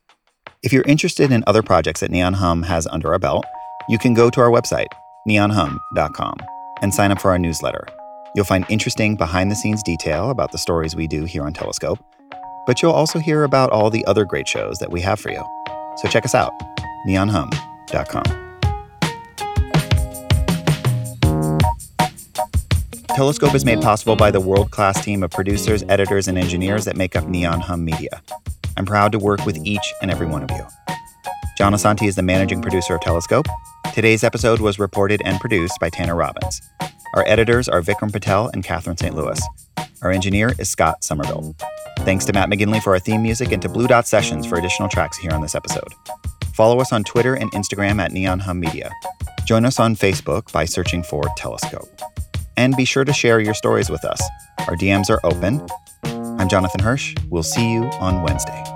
If 0.63 0.73
you're 0.73 0.83
interested 0.85 1.31
in 1.31 1.45
other 1.47 1.63
projects 1.63 2.01
that 2.01 2.11
Neon 2.11 2.33
Hum 2.33 2.63
has 2.63 2.87
under 2.87 3.13
our 3.13 3.19
belt, 3.19 3.45
you 3.91 3.99
can 3.99 4.15
go 4.15 4.31
to 4.31 4.41
our 4.41 4.51
website, 4.51 4.89
neonhum.com, 5.29 6.37
and 6.81 6.95
sign 6.95 7.13
up 7.13 7.21
for 7.21 7.31
our 7.31 7.39
newsletter. 7.39 7.87
You'll 8.35 8.47
find 8.47 8.65
interesting 8.71 9.17
behind 9.17 9.51
the 9.51 9.57
scenes 9.57 9.83
detail 9.83 10.31
about 10.31 10.51
the 10.51 10.59
stories 10.59 10.97
we 10.97 11.07
do 11.07 11.25
here 11.27 11.45
on 11.45 11.53
Telescope 11.53 11.99
but 12.67 12.83
you'll 12.83 12.93
also 12.93 13.19
hear 13.19 13.45
about 13.45 13.71
all 13.71 13.91
the 13.91 14.05
other 14.07 14.25
great 14.25 14.49
shows 14.49 14.79
that 14.79 14.91
we 14.91 15.01
have 15.01 15.21
for 15.21 15.31
you. 15.31 15.43
So 15.97 16.09
check 16.09 16.25
us 16.25 16.35
out, 16.35 16.53
neonhum.com. 17.07 18.45
Telescope 23.15 23.55
is 23.55 23.65
made 23.65 23.81
possible 23.81 24.17
by 24.17 24.33
the 24.33 24.41
world 24.41 24.73
class 24.73 25.05
team 25.05 25.23
of 25.23 25.31
producers, 25.31 25.85
editors, 25.89 26.27
and 26.27 26.37
engineers 26.37 26.85
that 26.85 26.97
make 26.97 27.15
up 27.15 27.29
Neon 27.29 27.61
Hum 27.61 27.85
Media. 27.85 28.21
I'm 28.77 28.85
proud 28.85 29.13
to 29.13 29.21
work 29.21 29.47
with 29.47 29.57
each 29.65 29.95
and 30.03 30.11
every 30.11 30.27
one 30.27 30.43
of 30.43 30.51
you. 30.51 30.67
John 31.57 31.73
Asante 31.73 32.09
is 32.09 32.17
the 32.17 32.23
managing 32.23 32.61
producer 32.61 32.97
of 32.97 33.01
Telescope. 33.03 33.47
Today's 33.95 34.25
episode 34.25 34.59
was 34.59 34.81
reported 34.81 35.23
and 35.25 35.39
produced 35.39 35.79
by 35.81 35.91
Tanner 35.91 36.17
Robbins. 36.17 36.61
Our 37.15 37.23
editors 37.29 37.69
are 37.69 37.81
Vikram 37.81 38.11
Patel 38.11 38.51
and 38.53 38.65
Catherine 38.65 38.97
St. 38.97 39.15
Louis. 39.15 39.41
Our 40.03 40.11
engineer 40.11 40.53
is 40.59 40.69
Scott 40.69 41.05
Somerville. 41.05 41.55
Thanks 42.05 42.27
to 42.27 42.35
Matt 42.35 42.51
McGinley 42.51 42.83
for 42.83 42.93
our 42.93 42.99
theme 42.99 43.23
music 43.23 43.51
and 43.51 43.63
to 43.63 43.69
Blue 43.69 43.87
Dot 43.87 44.07
Sessions 44.07 44.45
for 44.45 44.59
additional 44.59 44.91
tracks 44.91 45.17
here 45.17 45.31
on 45.33 45.41
this 45.41 45.55
episode. 45.55 45.89
Follow 46.55 46.79
us 46.79 46.93
on 46.93 47.03
Twitter 47.03 47.35
and 47.35 47.51
Instagram 47.53 47.99
at 47.99 48.13
Neon 48.13 48.41
Hum 48.41 48.61
Media. 48.61 48.93
Join 49.47 49.65
us 49.65 49.81
on 49.81 49.97
Facebook 49.97 50.53
by 50.53 50.67
searching 50.67 51.03
for 51.03 51.23
Telescope. 51.39 51.89
And 52.59 52.77
be 52.77 52.85
sure 52.85 53.07
to 53.07 53.13
share 53.15 53.41
your 53.41 53.55
stories 53.55 53.89
with 53.89 54.05
us. 54.05 54.23
Our 54.61 54.77
DMs 54.77 55.09
are 55.09 55.21
open. 55.25 55.67
I'm 56.39 56.49
Jonathan 56.49 56.83
Hirsch. 56.83 57.15
We'll 57.31 57.43
see 57.43 57.73
you 57.73 57.85
on 57.85 58.23
Wednesday. 58.23 58.74